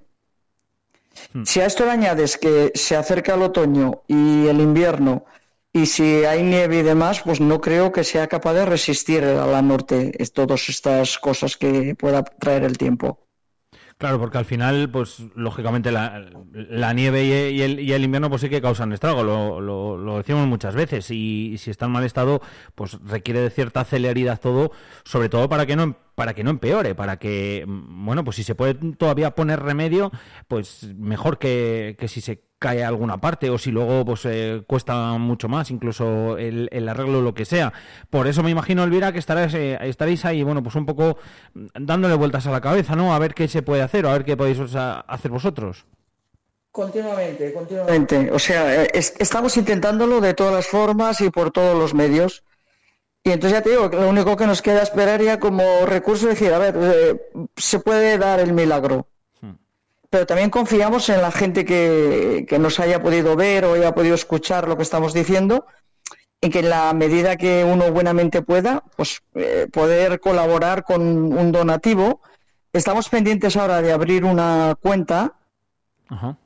[1.44, 5.24] Si a esto le añades que se acerca el otoño y el invierno,
[5.72, 9.46] y si hay nieve y demás, pues no creo que sea capaz de resistir a
[9.46, 13.18] la norte todas estas cosas que pueda traer el tiempo.
[13.96, 18.42] Claro, porque al final, pues lógicamente la, la nieve y, el, y el invierno pues
[18.42, 21.92] sí que causan estrago, lo, lo, lo decimos muchas veces y, y si está en
[21.92, 22.42] mal estado,
[22.74, 24.72] pues requiere de cierta celeridad todo,
[25.04, 28.44] sobre todo para que no para que no empeore, para que, mm, bueno, pues si
[28.44, 30.10] se puede todavía poner remedio,
[30.48, 35.18] pues mejor que, que si se cae alguna parte o si luego pues eh, cuesta
[35.18, 37.74] mucho más incluso el, el arreglo lo que sea
[38.08, 41.18] por eso me imagino Elvira que estaréis, eh, estaréis ahí bueno pues un poco
[41.52, 44.12] mm, dándole vueltas a la cabeza no a ver qué se puede hacer o a
[44.14, 45.84] ver qué podéis o sea, hacer vosotros
[46.70, 48.30] Continuamente, continuamente.
[48.32, 52.42] O sea, eh, es- estamos intentándolo de todas las formas y por todos los medios.
[53.26, 56.28] Y entonces ya te digo que lo único que nos queda esperar ya como recurso
[56.28, 59.08] es decir, a ver, eh, se puede dar el milagro.
[60.10, 64.14] Pero también confiamos en la gente que, que nos haya podido ver o haya podido
[64.14, 65.66] escuchar lo que estamos diciendo,
[66.42, 71.50] en que en la medida que uno buenamente pueda, pues eh, poder colaborar con un
[71.50, 72.20] donativo.
[72.74, 75.32] Estamos pendientes ahora de abrir una cuenta
[76.08, 76.36] Ajá.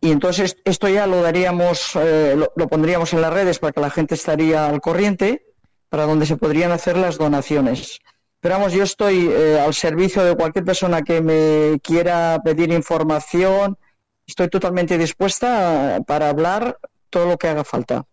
[0.00, 3.80] y entonces esto ya lo daríamos, eh, lo, lo pondríamos en las redes para que
[3.80, 5.45] la gente estaría al corriente,
[5.88, 8.00] para donde se podrían hacer las donaciones.
[8.40, 13.78] Pero vamos, yo estoy eh, al servicio de cualquier persona que me quiera pedir información.
[14.26, 16.78] Estoy totalmente dispuesta para hablar
[17.10, 18.04] todo lo que haga falta.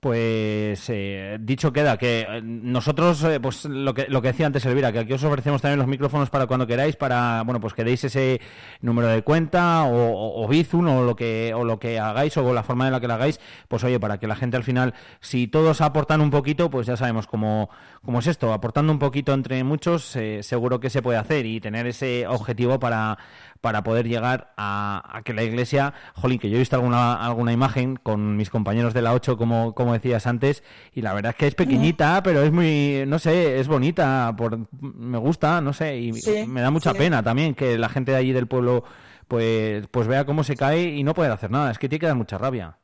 [0.00, 4.64] Pues eh, dicho queda que eh, nosotros, eh, pues lo que, lo que decía antes
[4.66, 7.84] Elvira, que aquí os ofrecemos también los micrófonos para cuando queráis, para, bueno, pues que
[7.84, 8.40] deis ese
[8.80, 12.62] número de cuenta o, o, o o lo que, o lo que hagáis o la
[12.62, 15.48] forma en la que lo hagáis, pues oye, para que la gente al final, si
[15.48, 17.70] todos aportan un poquito, pues ya sabemos cómo,
[18.02, 21.60] cómo es esto, aportando un poquito entre muchos, eh, seguro que se puede hacer y
[21.60, 23.18] tener ese objetivo para,
[23.66, 27.52] para poder llegar a, a que la iglesia, jolín, que yo he visto alguna, alguna
[27.52, 30.62] imagen con mis compañeros de la 8, como, como decías antes,
[30.92, 34.68] y la verdad es que es pequeñita, pero es muy, no sé, es bonita, por,
[34.80, 36.96] me gusta, no sé, y Sí, me da mucha sí.
[36.96, 38.84] pena también que la gente de allí del pueblo
[39.28, 42.06] pues, pues vea cómo se cae y no poder hacer nada, es que tiene que
[42.06, 42.78] dar mucha rabia.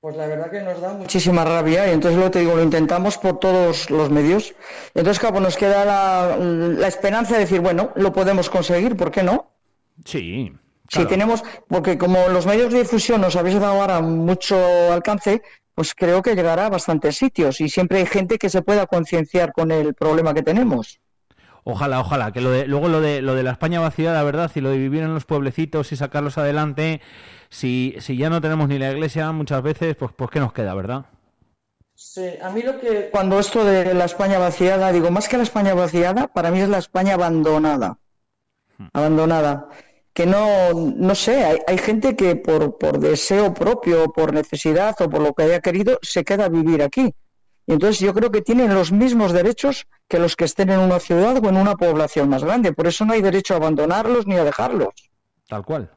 [0.00, 3.18] Pues la verdad que nos da muchísima rabia y entonces lo te digo, lo intentamos
[3.18, 4.54] por todos los medios.
[4.94, 9.10] Entonces, claro, pues nos queda la, la esperanza de decir, bueno, lo podemos conseguir, ¿por
[9.10, 9.55] qué no?
[10.04, 10.52] Sí.
[10.88, 14.56] Si tenemos, porque como los medios de difusión nos habéis dado ahora mucho
[14.92, 15.42] alcance,
[15.74, 19.52] pues creo que llegará a bastantes sitios y siempre hay gente que se pueda concienciar
[19.52, 21.00] con el problema que tenemos.
[21.64, 24.50] Ojalá, ojalá, que lo de, luego lo de, lo de la España vacía, la verdad,
[24.54, 27.00] y lo de vivir en los pueblecitos y sacarlos adelante,
[27.48, 30.72] si, si ya no tenemos ni la iglesia muchas veces, pues, pues ¿qué nos queda,
[30.74, 31.06] verdad?
[31.96, 35.42] Sí, a mí lo que cuando esto de la España vaciada, digo, más que la
[35.42, 37.98] España vaciada, para mí es la España abandonada.
[38.92, 39.68] Abandonada.
[40.16, 45.10] Que no, no sé, hay, hay gente que por, por deseo propio, por necesidad o
[45.10, 47.14] por lo que haya querido, se queda a vivir aquí.
[47.66, 51.00] Y entonces yo creo que tienen los mismos derechos que los que estén en una
[51.00, 52.72] ciudad o en una población más grande.
[52.72, 54.94] Por eso no hay derecho a abandonarlos ni a dejarlos.
[55.48, 55.90] Tal cual.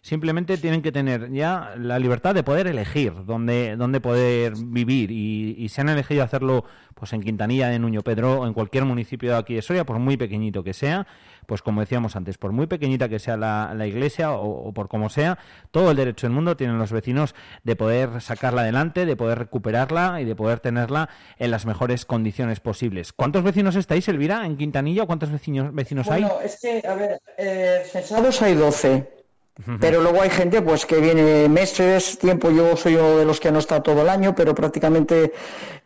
[0.00, 5.68] Simplemente tienen que tener ya la libertad de poder elegir dónde, dónde poder vivir y,
[5.68, 9.36] se han elegido hacerlo pues en Quintanilla, en Nuño Pedro o en cualquier municipio de
[9.36, 11.06] aquí de Soria, por muy pequeñito que sea,
[11.46, 14.88] pues como decíamos antes, por muy pequeñita que sea la, la iglesia o, o por
[14.88, 15.38] como sea,
[15.70, 17.34] todo el derecho del mundo tienen los vecinos
[17.64, 22.60] de poder sacarla adelante, de poder recuperarla y de poder tenerla en las mejores condiciones
[22.60, 23.12] posibles.
[23.12, 25.06] ¿Cuántos vecinos estáis, Elvira, en Quintanilla?
[25.06, 26.22] ¿Cuántos vecinos, vecinos hay?
[26.22, 29.22] Bueno, es que, a ver, eh, censados hay 12.
[29.80, 33.52] Pero luego hay gente pues que viene meses, tiempo, yo soy uno de los que
[33.52, 35.32] no está todo el año, pero prácticamente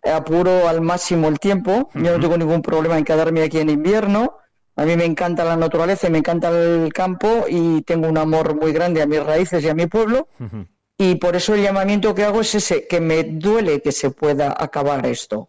[0.05, 1.91] apuro al máximo el tiempo.
[1.95, 4.39] Yo no tengo ningún problema en quedarme aquí en invierno.
[4.77, 8.55] A mí me encanta la naturaleza, y me encanta el campo y tengo un amor
[8.55, 10.29] muy grande a mis raíces y a mi pueblo.
[10.99, 14.55] Y por eso el llamamiento que hago es ese, que me duele que se pueda
[14.57, 15.49] acabar esto.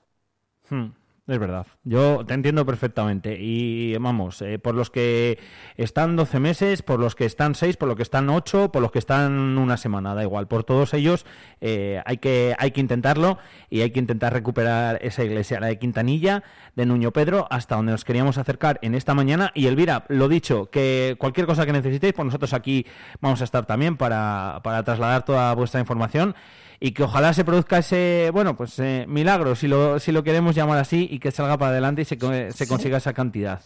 [0.70, 0.88] Hmm,
[1.28, 3.38] Es verdad, yo te entiendo perfectamente.
[3.38, 5.38] Y vamos, eh, por los que
[5.76, 8.94] están 12 meses, por los que están 6, por los que están 8, por los
[8.94, 10.48] que están una semana, da igual.
[10.48, 11.26] Por todos ellos
[11.60, 15.78] eh, hay, que, hay que intentarlo y hay que intentar recuperar esa iglesia, la de
[15.78, 16.44] Quintanilla,
[16.78, 19.52] de Nuño Pedro, hasta donde nos queríamos acercar en esta mañana.
[19.54, 22.86] Y Elvira, lo dicho, que cualquier cosa que necesitéis, pues nosotros aquí
[23.20, 26.36] vamos a estar también para, para trasladar toda vuestra información
[26.80, 30.56] y que ojalá se produzca ese, bueno, pues eh, milagro, si lo, si lo queremos
[30.56, 33.62] llamar así, y que salga para adelante y se, se consiga esa cantidad.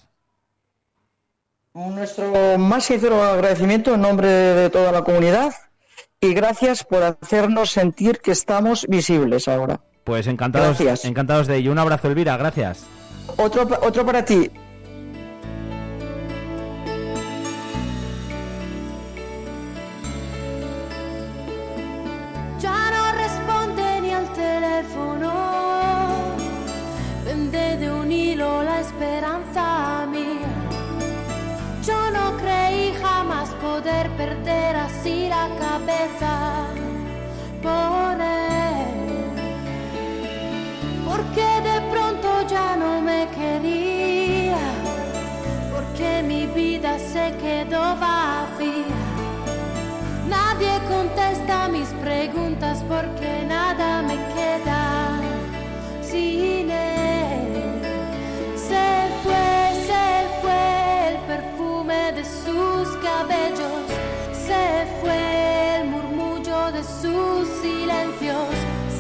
[1.74, 5.54] Nuestro más sincero agradecimiento en nombre de toda la comunidad
[6.20, 9.80] y gracias por hacernos sentir que estamos visibles ahora.
[10.04, 11.06] Pues encantados, Gracias.
[11.06, 11.72] encantados de ello.
[11.72, 12.86] Un abrazo, Elvira, gracias.
[13.38, 14.50] Otro, otro para ti.
[28.12, 30.52] Un la esperanza mía.
[31.88, 36.32] Yo no creí jamás poder perder así la cabeza
[38.22, 38.92] él.
[41.08, 44.64] Porque de pronto ya no me quería.
[45.74, 49.00] Porque mi vida se quedó vacía.
[50.28, 54.82] Nadie contesta mis preguntas porque nada me queda
[56.02, 57.11] sin él.
[64.48, 68.48] Se fue el murmullo de sus silencios,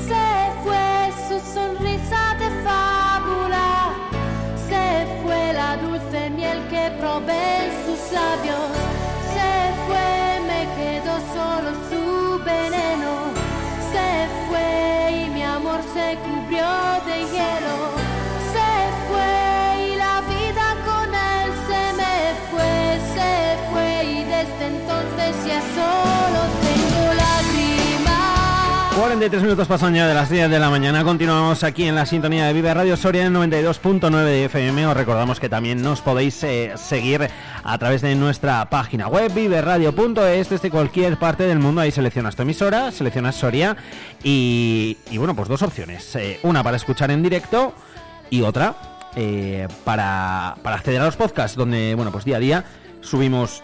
[0.07, 0.27] se
[0.63, 3.93] fue su sonrisa de fábula,
[4.69, 8.71] se fue la dulce miel que probé en sus labios,
[9.35, 9.51] se
[9.85, 10.07] fue,
[10.49, 13.13] me quedó solo su veneno,
[13.93, 14.09] se
[14.47, 16.67] fue y mi amor se cubrió
[17.07, 18.00] de hielo,
[25.45, 28.95] ya solo tengo lágrimas.
[28.95, 31.03] 43 minutos pasan ya de las 10 de la mañana.
[31.03, 34.87] Continuamos aquí en la sintonía de Vive Radio Soria en 92.9 de FM.
[34.87, 37.29] Os recordamos que también nos podéis eh, seguir
[37.63, 41.81] a través de nuestra página web viveradio.es desde cualquier parte del mundo.
[41.81, 43.77] Ahí seleccionas tu emisora, seleccionas Soria
[44.23, 46.15] y, bueno, pues dos opciones.
[46.15, 47.73] Eh, una para escuchar en directo
[48.29, 48.75] y otra
[49.15, 52.65] eh, para acceder a los podcasts donde, bueno, pues día a día
[53.01, 53.63] subimos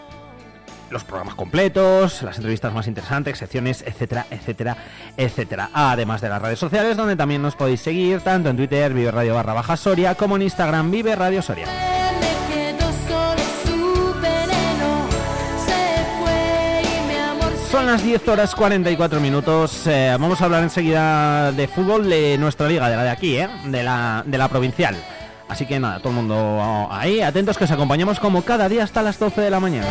[0.90, 4.76] los programas completos, las entrevistas más interesantes, secciones, etcétera, etcétera,
[5.16, 5.70] etcétera.
[5.72, 9.34] Además de las redes sociales, donde también nos podéis seguir, tanto en Twitter, Vive Radio
[9.34, 11.66] barra baja Soria, como en Instagram, Vive Radio Soria.
[17.70, 19.86] Son las 10 horas 44 minutos.
[19.86, 23.48] eh, vamos a hablar enseguida de fútbol de nuestra liga, de la de aquí, ¿eh?
[23.66, 24.96] de, la, de la provincial.
[25.48, 29.02] Así que nada, todo el mundo ahí, atentos que os acompañamos como cada día hasta
[29.02, 29.86] las 12 de la mañana.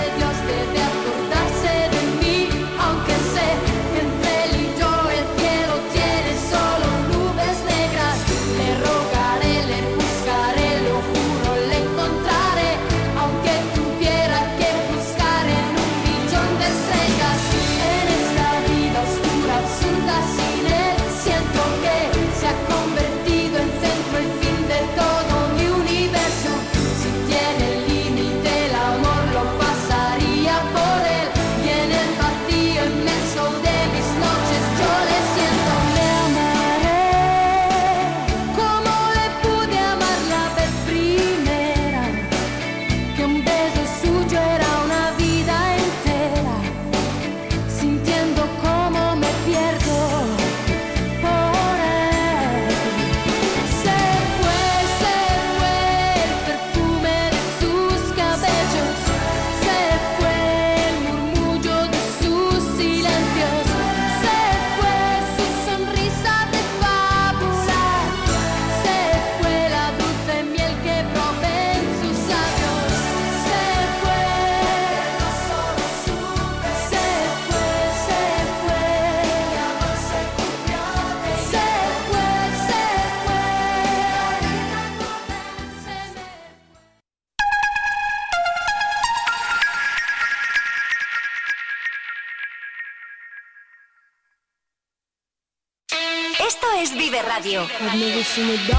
[98.38, 98.77] Siempre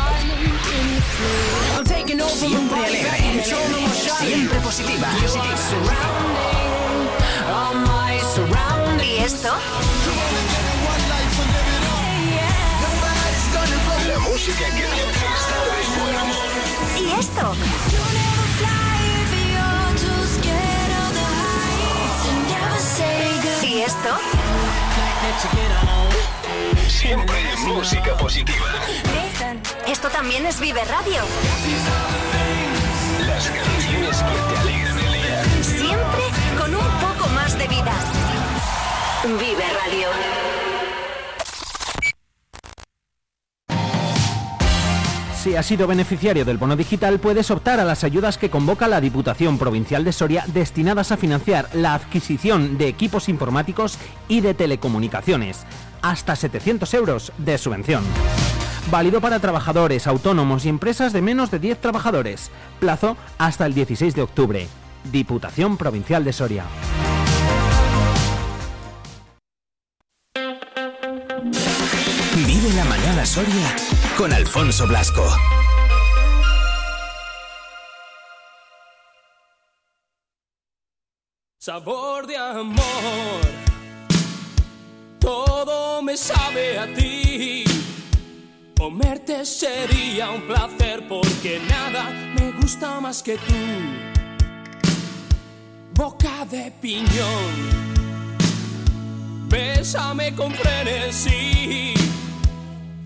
[39.24, 40.06] Vive Radio.
[45.34, 49.00] Si has sido beneficiario del bono digital, puedes optar a las ayudas que convoca la
[49.00, 53.98] Diputación Provincial de Soria destinadas a financiar la adquisición de equipos informáticos
[54.28, 55.64] y de telecomunicaciones.
[56.00, 58.04] Hasta 700 euros de subvención.
[58.88, 62.52] Válido para trabajadores, autónomos y empresas de menos de 10 trabajadores.
[62.78, 64.68] Plazo hasta el 16 de octubre.
[65.10, 66.64] Diputación Provincial de Soria.
[73.29, 73.76] Soria
[74.16, 75.22] con Alfonso Blasco.
[81.59, 83.43] Sabor de amor,
[85.20, 87.64] todo me sabe a ti.
[88.74, 92.05] Comerte sería un placer porque nada
[92.35, 93.55] me gusta más que tú.
[95.93, 97.53] Boca de piñón,
[99.51, 101.99] bésame con frenesí.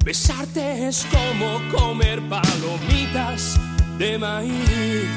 [0.05, 3.57] Besarte es como comer palomitas
[3.99, 5.09] de maíz.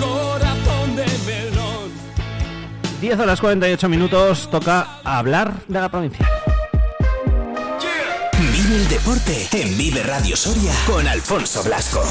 [0.00, 1.92] Corazón de melón.
[3.00, 6.28] 10 horas 48 minutos, toca hablar de la provincia.
[8.74, 12.02] El deporte en Vive Radio Soria con Alfonso Blasco.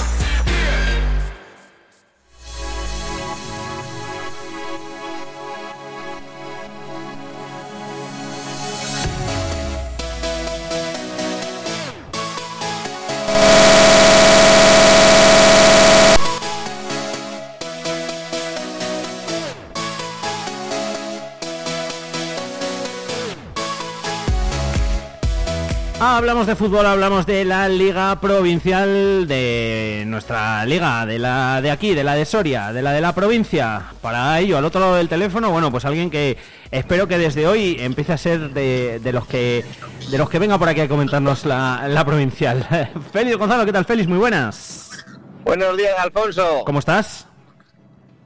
[26.23, 31.93] Hablamos de fútbol, hablamos de la liga provincial de nuestra liga, de la de aquí,
[31.93, 33.87] de la de Soria, de la de la provincia.
[34.01, 36.37] Para ello, al otro lado del teléfono, bueno, pues alguien que
[36.71, 39.65] espero que desde hoy empiece a ser de, de los que
[40.11, 42.65] de los que venga por aquí a comentarnos la, la provincial.
[43.11, 44.07] Félix Gonzalo, ¿qué tal, Félix?
[44.07, 45.05] Muy buenas.
[45.43, 46.63] Buenos días, Alfonso.
[46.65, 47.27] ¿Cómo estás?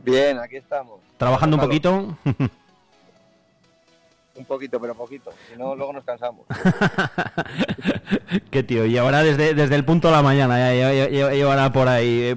[0.03, 0.99] Bien, aquí estamos.
[1.17, 2.15] ¿Trabajando un poquito?
[4.37, 5.31] Un poquito, pero poquito.
[5.49, 6.45] Si no, luego nos cansamos.
[8.51, 12.35] Qué tío, llevará desde, desde el punto de la mañana, ya, llevará por ahí.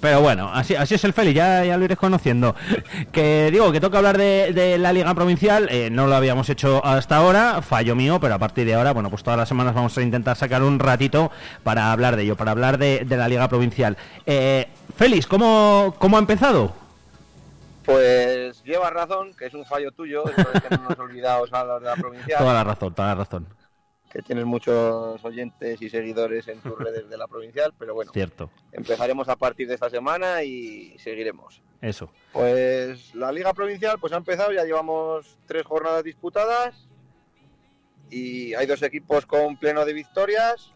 [0.00, 2.54] Pero bueno, así, así es el Félix, ya, lo iréis conociendo.
[3.12, 7.16] Que digo, que toca hablar de, la Liga Provincial, eh, no lo habíamos hecho hasta
[7.16, 10.02] ahora, fallo mío, pero a partir de ahora, bueno, pues todas las semanas vamos a
[10.02, 11.30] intentar sacar un ratito
[11.62, 13.98] para hablar de ello, para hablar de, de la Liga Provincial.
[14.24, 14.66] Eh,
[14.96, 16.83] Félix, ¿cómo, ¿cómo ha empezado?
[17.84, 21.88] Pues llevas razón, que es un fallo tuyo, eso de tenernos olvidados a los de
[21.88, 22.38] la provincial.
[22.38, 23.46] Toda la razón, toda la razón.
[24.10, 28.48] Que tienes muchos oyentes y seguidores en tus redes de la provincial, pero bueno, Cierto,
[28.70, 31.60] empezaremos a partir de esta semana y seguiremos.
[31.80, 32.08] eso.
[32.32, 36.88] Pues la Liga Provincial pues ha empezado, ya llevamos tres jornadas disputadas
[38.08, 40.72] y hay dos equipos con pleno de victorias,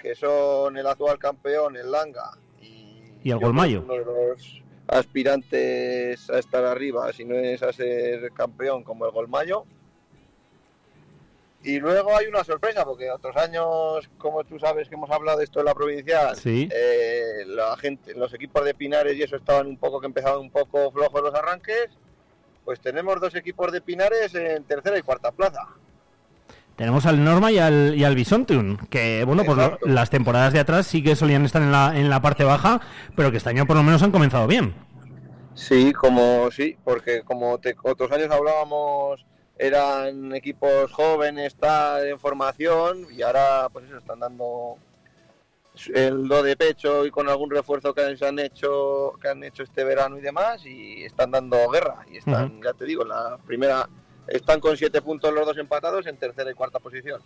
[0.00, 2.32] que son el actual campeón, el Langa,
[3.22, 3.82] ¿Y el Golmayo?
[3.82, 4.59] uno de los
[4.90, 9.64] aspirantes a estar arriba, si no es a ser campeón como el Golmayo.
[11.62, 15.44] Y luego hay una sorpresa, porque otros años, como tú sabes que hemos hablado de
[15.44, 16.68] esto en la provincial, Sí.
[16.72, 20.50] eh, la gente, los equipos de Pinares y eso estaban un poco, que empezaban un
[20.50, 21.90] poco flojos los arranques,
[22.64, 25.66] pues tenemos dos equipos de Pinares en tercera y cuarta plaza.
[26.80, 29.86] Tenemos al Norma y al, y al Bisontium, que bueno, pues lo- Exacto.
[29.86, 32.80] las temporadas de atrás sí que solían estar en la, en la parte baja,
[33.14, 34.72] pero que este año por lo menos han comenzado bien.
[35.52, 39.26] Sí, como sí, porque como te- otros años hablábamos,
[39.58, 44.78] eran equipos jóvenes, tal, en formación, y ahora pues eso, están dando
[45.94, 49.64] el do de pecho y con algún refuerzo que se han hecho que han hecho
[49.64, 53.86] este verano y demás y están dando guerra y están ya te digo la primera
[54.30, 57.20] están con siete puntos los dos empatados en tercera y cuarta posición.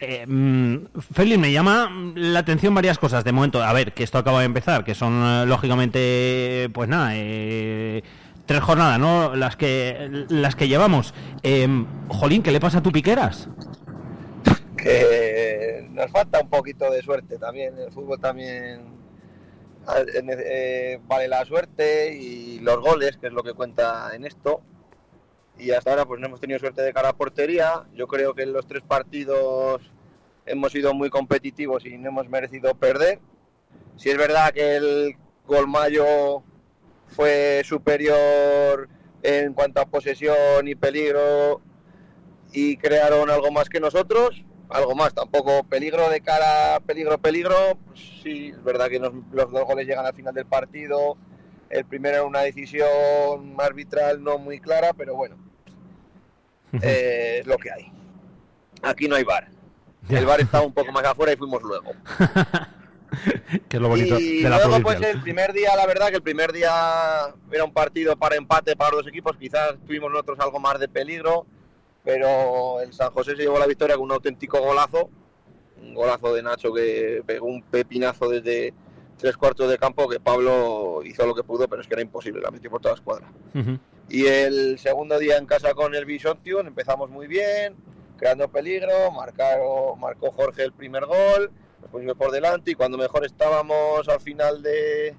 [0.00, 3.62] Eh, mm, Félix, me llama la atención varias cosas de momento.
[3.62, 8.02] A ver, que esto acaba de empezar, que son eh, lógicamente, pues nada, eh,
[8.44, 9.34] tres jornadas, ¿no?
[9.36, 11.14] Las que las que llevamos.
[11.42, 11.68] Eh,
[12.08, 13.48] Jolín, ¿qué le pasa a tu Piqueras?
[14.76, 17.78] Que nos falta un poquito de suerte también.
[17.78, 18.94] El fútbol también
[19.88, 24.62] eh, vale la suerte y los goles, que es lo que cuenta en esto.
[25.58, 27.84] Y hasta ahora pues no hemos tenido suerte de cara a portería.
[27.94, 29.82] Yo creo que en los tres partidos
[30.46, 33.20] hemos sido muy competitivos y no hemos merecido perder.
[33.96, 36.42] Si es verdad que el gol mayo
[37.08, 38.88] fue superior
[39.22, 41.60] en cuanto a posesión y peligro
[42.52, 47.54] y crearon algo más que nosotros, algo más, tampoco peligro de cara, peligro, peligro,
[47.86, 51.16] pues sí, es verdad que nos- los dos goles llegan al final del partido,
[51.70, 55.36] el primero era una decisión arbitral no muy clara, pero bueno,
[56.82, 57.92] eh, es lo que hay.
[58.82, 59.48] Aquí no hay bar.
[60.08, 61.92] El bar estaba un poco más afuera y fuimos luego.
[63.68, 66.16] Que es lo bonito y de la luego, pues el primer día, la verdad que
[66.16, 69.36] el primer día era un partido para empate para los dos equipos.
[69.36, 71.46] Quizás tuvimos nosotros algo más de peligro,
[72.02, 75.10] pero el San José se llevó la victoria con un auténtico golazo.
[75.80, 78.74] Un golazo de Nacho que pegó un pepinazo desde
[79.16, 82.40] tres cuartos de campo que Pablo hizo lo que pudo, pero es que era imposible,
[82.40, 83.32] la metió por toda la escuadra.
[83.54, 83.78] Ujú.
[84.08, 87.74] Y el segundo día en casa con el Bisontion empezamos muy bien,
[88.18, 91.50] creando peligro, marcaron, marcó Jorge el primer gol,
[91.80, 95.14] nos pusimos por delante y cuando mejor estábamos al final de,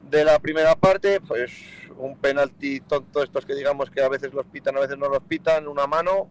[0.00, 1.52] de la primera parte, pues
[1.96, 5.22] un penalti tonto, estos que digamos que a veces los pitan, a veces no los
[5.22, 6.30] pitan, una mano.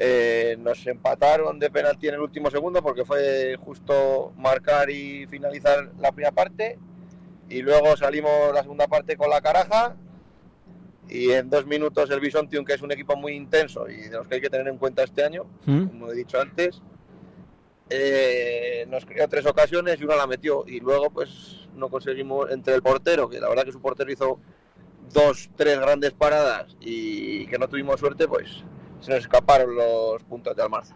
[0.00, 5.90] Eh, nos empataron de penalti en el último segundo porque fue justo marcar y finalizar
[5.98, 6.78] la primera parte.
[7.48, 9.96] Y luego salimos la segunda parte con la caraja.
[11.08, 14.28] Y en dos minutos el Bisontium, que es un equipo muy intenso y de los
[14.28, 15.86] que hay que tener en cuenta este año, ¿Mm?
[15.86, 16.80] como he dicho antes,
[17.88, 20.64] eh, nos creó tres ocasiones y una la metió.
[20.68, 24.38] Y luego, pues, no conseguimos entre el portero, que la verdad que su portero hizo
[25.12, 28.62] dos, tres grandes paradas y que no tuvimos suerte, pues
[29.00, 30.94] se nos escaparon los puntos de Almarza.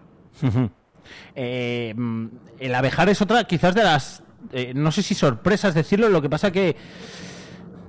[1.35, 2.27] Eh, mm,
[2.59, 4.23] el abejar es otra, quizás de las,
[4.53, 6.77] eh, no sé si sorpresas decirlo, lo que pasa que,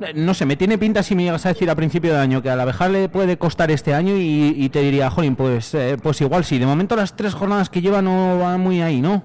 [0.01, 2.41] eh, no sé, me tiene pinta si me llegas a decir a principio de año
[2.41, 5.97] que al abejar le puede costar este año y, y te diría, jolín, pues, eh,
[6.01, 9.23] pues igual sí, de momento las tres jornadas que lleva no van muy ahí, ¿no?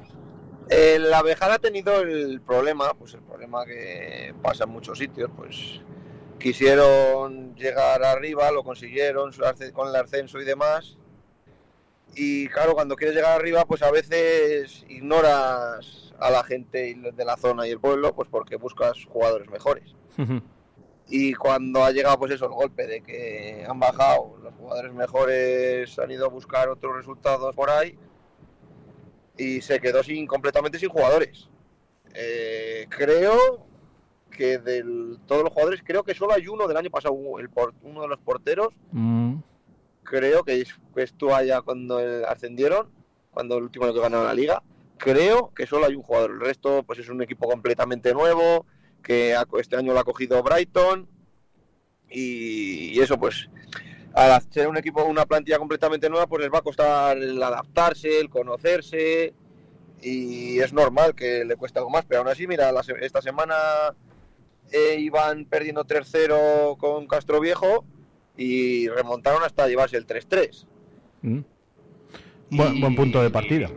[0.69, 5.81] El Abejar ha tenido el problema, pues el problema que pasa en muchos sitios, pues
[6.39, 9.33] quisieron llegar arriba, lo consiguieron
[9.73, 10.97] con el ascenso y demás.
[12.15, 17.37] Y claro, cuando quieres llegar arriba, pues a veces ignoras a la gente de la
[17.37, 19.95] zona y el pueblo, pues porque buscas jugadores mejores.
[21.09, 25.99] Y cuando ha llegado, pues eso, el golpe de que han bajado, los jugadores mejores
[25.99, 27.97] han ido a buscar otros resultados por ahí
[29.39, 31.49] y se quedó sin completamente sin jugadores.
[32.15, 33.68] Eh, creo
[34.39, 34.85] que de
[35.27, 38.09] todos los jugadores, creo que solo hay uno del año pasado, el por- uno de
[38.09, 39.35] los porteros, Mm,
[40.05, 42.89] creo que, es- que estuvo allá cuando ascendieron,
[43.33, 44.63] cuando el último año que ganaron la liga.
[44.97, 48.65] Creo que solo hay un jugador, el resto pues es un equipo completamente nuevo,
[49.03, 51.09] que este año lo ha cogido Brighton.
[52.11, 53.49] Y, y eso pues
[54.15, 58.21] al ser un equipo, una plantilla completamente nueva, pues les va a costar el adaptarse,
[58.21, 59.35] el conocerse.
[60.01, 63.57] Y es normal que le cueste algo más, pero aún así, mira, la esta semana
[64.73, 67.85] eh, iban perdiendo 3-0 con Castro Viejo
[68.37, 70.67] y remontaron hasta llevarse el 3-3.
[71.23, 71.39] mm.
[72.51, 73.69] Buen, buen punto de partida.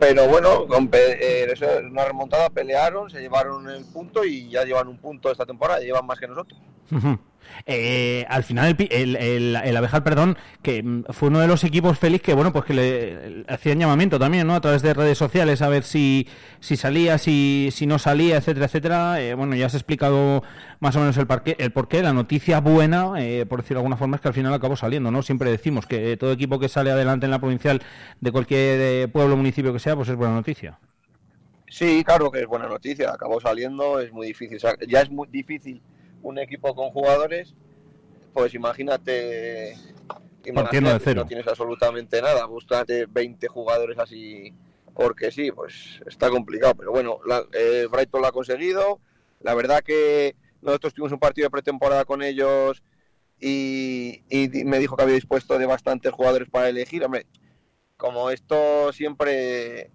[0.00, 1.54] Pero bueno, con eh,
[1.88, 6.06] una remontada, pelearon, se llevaron el punto y ya llevan un punto esta temporada, llevan
[6.06, 6.58] más que nosotros.
[6.90, 7.18] Ujú.
[7.66, 11.64] Eh, al final el, el, el- el Abejar, perdón, que mm, fue uno de los
[11.64, 14.54] equipos feliz que bueno pues que le, hacían llamamiento también, ¿no?
[14.54, 16.26] A través de redes sociales a ver si,
[16.60, 19.20] si salía, si, si no salía, etcétera, etcétera.
[19.22, 20.42] Eh, bueno, ya has explicado
[20.80, 22.02] más o menos el, parqué, el porqué.
[22.02, 25.10] La noticia buena, eh, por decirlo de alguna forma, es que al final acabó saliendo,
[25.10, 25.22] ¿no?
[25.22, 27.82] Siempre decimos que todo equipo que sale adelante en la provincial
[28.20, 30.78] de cualquier eh, pueblo municipio que sea, pues es buena noticia.
[31.68, 35.80] Sí, claro que es buena noticia, acabó saliendo, es muy difícil, ya es muy difícil
[36.22, 37.54] un equipo con jugadores,
[38.32, 39.76] pues imagínate,
[40.42, 41.22] Partiendo de imagínate, cero.
[41.22, 44.52] no tienes absolutamente nada, búscate 20 jugadores así,
[44.94, 49.00] porque sí, pues está complicado, pero bueno, la, eh, Brighton lo ha conseguido,
[49.40, 52.82] la verdad que nosotros tuvimos un partido de pretemporada con ellos
[53.40, 54.22] y,
[54.64, 57.26] me dijo que había dispuesto de bastantes jugadores para elegir, hombre,
[57.96, 59.90] como esto siempre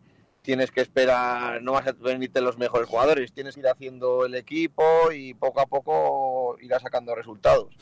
[0.48, 4.34] tienes que esperar, no vas a venirte los mejores jugadores, tienes que ir haciendo el
[4.34, 7.76] equipo y poco a poco irás sacando resultados.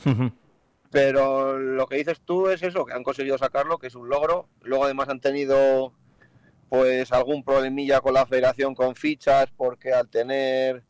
[0.90, 4.48] Pero lo que dices tú es eso, que han conseguido sacarlo, que es un logro.
[4.62, 5.92] Luego además han tenido
[6.68, 10.82] pues algún problemilla con la federación con fichas, porque al tener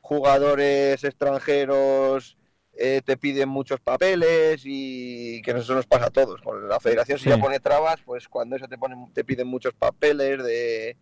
[0.00, 2.36] jugadores extranjeros
[2.72, 6.40] eh, te piden muchos papeles y que eso nos pasa a todos.
[6.42, 7.30] Con la federación si Sí.
[7.30, 10.96] ya pone trabas, pues cuando eso te, ponen, te piden muchos papeles de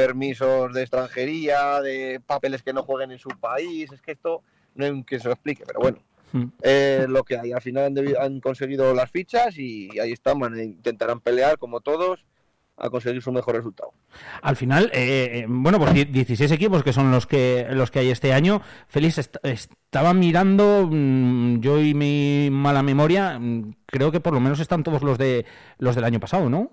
[0.00, 4.42] permisos de extranjería, de papeles que no jueguen en su país, es que esto
[4.74, 5.98] no hay que se lo explique, pero bueno,
[6.32, 6.44] Mm.
[6.62, 7.52] eh, lo que hay.
[7.52, 12.26] Al final han, han conseguido las fichas y ahí están, intentarán pelear como todos
[12.76, 13.92] a conseguir su mejor resultado.
[14.42, 18.00] Al final, eh, eh, bueno, pues die- 16 equipos que son los que los que
[18.00, 18.60] hay este año.
[18.88, 24.40] Félix, est- estaba mirando, mm, yo y mi mala memoria, mm, creo que por lo
[24.40, 25.46] menos están todos los de
[25.78, 26.70] los del año pasado, ¿no?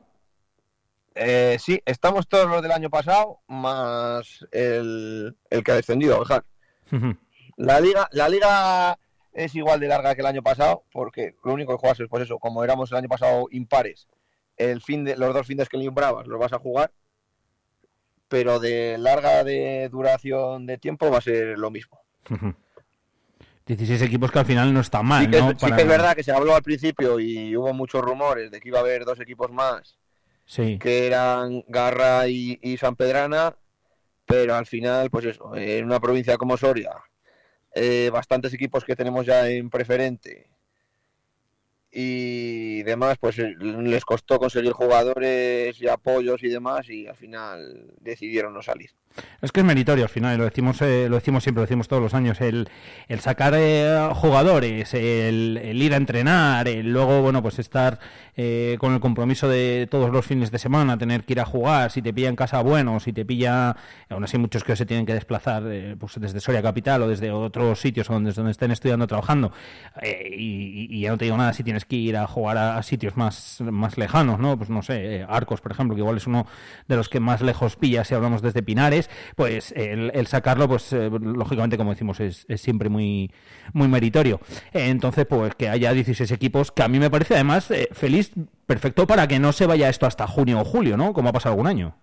[1.16, 6.44] Eh, sí, estamos todos los del año pasado, más el, el que ha descendido, Aljar.
[7.58, 8.98] La liga, la liga
[9.32, 12.24] es igual de larga que el año pasado, porque lo único que juegas es, pues
[12.24, 14.08] eso, como éramos el año pasado impares,
[14.58, 16.92] el fin de, los dos fines que limbrabas los vas a jugar,
[18.28, 22.02] pero de larga de duración de tiempo va a ser lo mismo.
[23.66, 25.50] 16 equipos que al final no está mal, sí, que, ¿no?
[25.52, 28.60] sí Para- que es verdad que se habló al principio y hubo muchos rumores de
[28.60, 29.98] que iba a haber dos equipos más,
[30.80, 33.56] Que eran Garra y, y San Pedrana,
[34.26, 36.92] pero al final, pues eso, en una provincia como Soria,
[37.76, 40.50] eh, bastantes equipos que tenemos ya en preferente
[41.96, 47.94] y demás, pues eh, les costó conseguir jugadores y apoyos y demás y al final
[48.00, 48.90] decidieron no salir.
[49.42, 52.02] Es que es meritorio al final, lo decimos, eh, lo decimos siempre, lo decimos todos
[52.02, 52.70] los años, el,
[53.08, 58.00] el sacar eh, jugadores, el, ir a entrenar, el luego, bueno, pues estar
[58.36, 61.92] eh, con el compromiso de todos los fines de semana, tener que ir a jugar,
[61.92, 63.76] si te pilla en casa, bueno, si te pilla,
[64.10, 67.32] aún así muchos que se tienen que desplazar eh, pues desde Soria Capital o desde
[67.32, 69.52] otros sitios donde, donde estén estudiando, trabajando,
[70.02, 72.78] eh, y, y ya no te digo nada si tienes que ir a jugar a,
[72.78, 74.58] a sitios más, más lejanos, ¿no?
[74.58, 76.48] Pues no sé, eh, Arcos, por ejemplo, que igual es uno
[76.88, 79.03] de los que más lejos pilla si hablamos desde Pinares,
[79.36, 83.32] pues el, el sacarlo, pues eh, lógicamente, como decimos, es, es siempre muy,
[83.74, 84.40] muy meritorio.
[84.74, 88.32] Entonces, pues que haya 16 equipos, que a mí me parece además eh, feliz,
[88.66, 91.14] perfecto para que no se vaya esto hasta junio o julio, ¿no?
[91.14, 91.96] Como ha pasado algún año.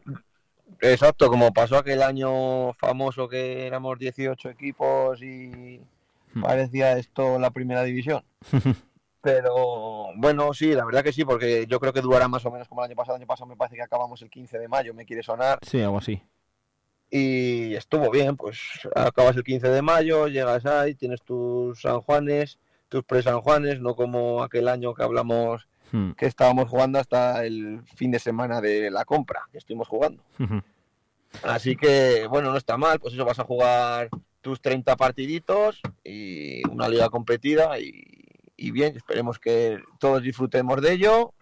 [0.81, 5.81] Exacto, como pasó aquel año famoso que éramos 18 equipos y
[6.41, 8.23] parecía esto la primera división.
[9.23, 12.69] Pero bueno, sí, la verdad que sí, porque yo creo que durará más o menos
[12.69, 13.17] como el año pasado.
[13.17, 15.59] El año pasado me parece que acabamos el 15 de mayo, me quiere sonar.
[15.63, 16.23] Sí, algo así.
[17.11, 18.61] Y estuvo bien, pues
[18.95, 22.59] acabas el 15 de mayo, llegas ahí, tienes tus San Juanes,
[22.89, 26.13] tus pre-San Juanes, no como aquel año que hablamos Hmm.
[26.13, 30.23] que estábamos jugando hasta el fin de semana de la compra, que estuvimos jugando.
[31.43, 34.09] Así que, bueno, no está mal, pues eso vas a jugar
[34.41, 38.05] tus 30 partiditos y una liga competida y,
[38.57, 41.35] y bien, esperemos que todos disfrutemos de ello,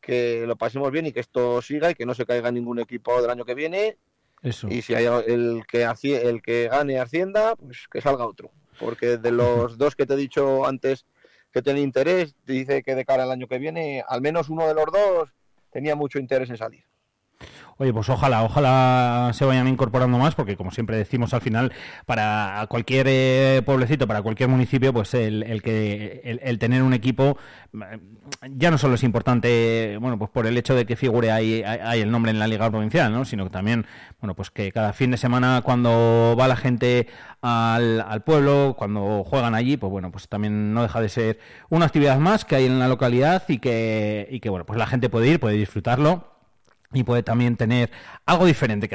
[0.00, 3.20] que lo pasemos bien y que esto siga y que no se caiga ningún equipo
[3.20, 3.98] del año que viene
[4.46, 4.68] Eso.
[4.70, 9.30] y si hay el que, el que gane Hacienda, pues que salga otro, porque de
[9.32, 11.04] los dos que te he dicho antes
[11.52, 14.74] que tienen interés, dice que de cara al año que viene, al menos uno de
[14.74, 15.30] los dos
[15.70, 16.84] tenía mucho interés en salir.
[17.78, 21.72] Oye, pues ojalá, ojalá se vayan incorporando más, porque como siempre decimos al final,
[22.06, 27.36] para cualquier eh, pueblecito, para cualquier municipio, pues el, que el, tener un equipo
[27.74, 27.98] eh,
[28.52, 32.10] ya no solo es importante, bueno, pues por el hecho de que figure ahí el
[32.10, 33.26] nombre en la liga provincial, ¿no?
[33.26, 33.84] Sino que también,
[34.20, 37.08] bueno, pues que cada fin de semana cuando va la gente
[37.42, 41.84] al, al pueblo, cuando juegan allí, pues bueno, pues también no deja de ser una
[41.84, 45.10] actividad más que hay en la localidad y que, y que bueno, pues la gente
[45.10, 46.35] puede ir, puede disfrutarlo
[46.96, 47.90] y puede también tener
[48.24, 48.94] algo diferente que